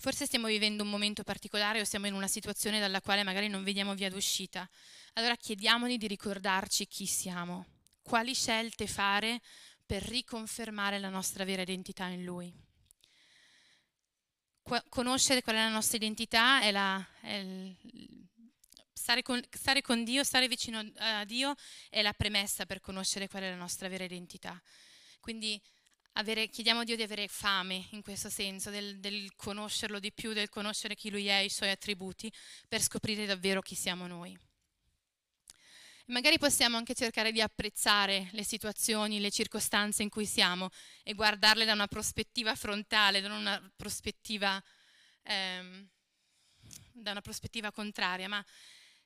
Forse 0.00 0.26
stiamo 0.26 0.46
vivendo 0.46 0.84
un 0.84 0.90
momento 0.90 1.24
particolare 1.24 1.80
o 1.80 1.84
siamo 1.84 2.06
in 2.06 2.14
una 2.14 2.28
situazione 2.28 2.78
dalla 2.78 3.00
quale 3.00 3.24
magari 3.24 3.48
non 3.48 3.64
vediamo 3.64 3.94
via 3.94 4.08
d'uscita. 4.08 4.68
Allora 5.14 5.34
chiediamogli 5.34 5.98
di 5.98 6.06
ricordarci 6.06 6.86
chi 6.86 7.04
siamo, 7.04 7.66
quali 8.00 8.32
scelte 8.32 8.86
fare 8.86 9.40
per 9.84 10.04
riconfermare 10.04 11.00
la 11.00 11.08
nostra 11.08 11.44
vera 11.44 11.62
identità 11.62 12.06
in 12.06 12.22
Lui. 12.22 12.54
Qu- 14.62 14.88
conoscere 14.88 15.42
qual 15.42 15.56
è 15.56 15.58
la 15.58 15.68
nostra 15.68 15.96
identità 15.96 16.60
è, 16.60 16.70
la, 16.70 17.04
è 17.20 17.34
il, 17.34 17.76
stare, 18.92 19.22
con, 19.22 19.42
stare 19.50 19.82
con 19.82 20.04
Dio, 20.04 20.22
stare 20.22 20.46
vicino 20.46 20.80
a 20.98 21.24
Dio 21.24 21.56
è 21.88 22.02
la 22.02 22.12
premessa 22.12 22.66
per 22.66 22.78
conoscere 22.78 23.26
qual 23.26 23.42
è 23.42 23.50
la 23.50 23.56
nostra 23.56 23.88
vera 23.88 24.04
identità. 24.04 24.62
Quindi 25.18 25.60
avere, 26.18 26.48
chiediamo 26.48 26.80
a 26.80 26.84
Dio 26.84 26.96
di 26.96 27.02
avere 27.02 27.28
fame 27.28 27.86
in 27.90 28.02
questo 28.02 28.28
senso, 28.28 28.70
del, 28.70 28.98
del, 28.98 29.34
conoscerlo 29.36 29.98
di 29.98 30.12
più, 30.12 30.32
del 30.32 30.48
conoscere 30.48 30.94
chi 30.94 31.10
Lui 31.10 31.26
è, 31.26 31.38
i 31.38 31.48
Suoi 31.48 31.70
attributi, 31.70 32.32
per 32.68 32.82
scoprire 32.82 33.24
davvero 33.26 33.62
chi 33.62 33.74
siamo 33.74 34.06
noi. 34.06 34.36
Magari 36.06 36.38
possiamo 36.38 36.76
anche 36.76 36.94
cercare 36.94 37.32
di 37.32 37.40
apprezzare 37.40 38.30
le 38.32 38.42
situazioni, 38.42 39.20
le 39.20 39.30
circostanze 39.30 40.02
in 40.02 40.08
cui 40.08 40.24
siamo 40.24 40.70
e 41.02 41.12
guardarle 41.12 41.66
da 41.66 41.74
una 41.74 41.86
prospettiva 41.86 42.54
frontale, 42.54 43.20
da 43.20 43.34
una 43.34 43.72
prospettiva, 43.76 44.62
ehm, 45.22 45.86
da 46.92 47.10
una 47.10 47.20
prospettiva 47.20 47.70
contraria, 47.70 48.26
ma 48.26 48.44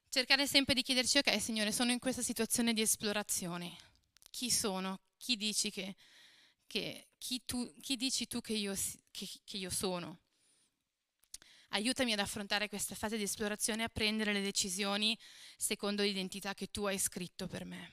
cercare 0.09 0.47
sempre 0.47 0.75
di 0.75 0.83
chiederci, 0.83 1.19
ok 1.19 1.41
Signore, 1.41 1.73
sono 1.73 1.91
in 1.91 1.99
questa 1.99 2.23
situazione 2.23 2.73
di 2.73 2.83
esplorazione. 2.83 3.77
Chi 4.31 4.49
sono? 4.49 5.01
Chi 5.19 5.37
dici 5.37 5.71
che 5.71 5.97
che 6.73 7.09
chi, 7.19 7.45
tu, 7.45 7.71
chi 7.83 7.97
dici 7.97 8.27
tu 8.27 8.41
che 8.41 8.55
io, 8.55 8.75
che, 9.11 9.29
che 9.45 9.59
io 9.59 9.69
sono? 9.69 10.21
Aiutami 11.69 12.15
ad 12.15 12.19
affrontare 12.19 12.71
questa 12.71 12.95
fase 12.95 13.19
di 13.19 13.25
esplorazione 13.25 13.83
e 13.83 13.85
a 13.85 13.89
prendere 13.91 14.33
le 14.33 14.41
decisioni 14.41 15.19
secondo 15.59 16.03
l'identità 16.03 16.55
che 16.55 16.71
tu 16.71 16.85
hai 16.85 16.99
scritto 16.99 17.47
per 17.47 17.67
me. 17.67 17.93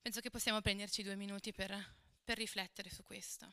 Penso 0.00 0.20
che 0.20 0.30
possiamo 0.30 0.62
prenderci 0.62 1.02
due 1.02 1.14
minuti 1.14 1.52
per, 1.52 1.76
per 2.24 2.38
riflettere 2.38 2.88
su 2.88 3.02
questo. 3.02 3.52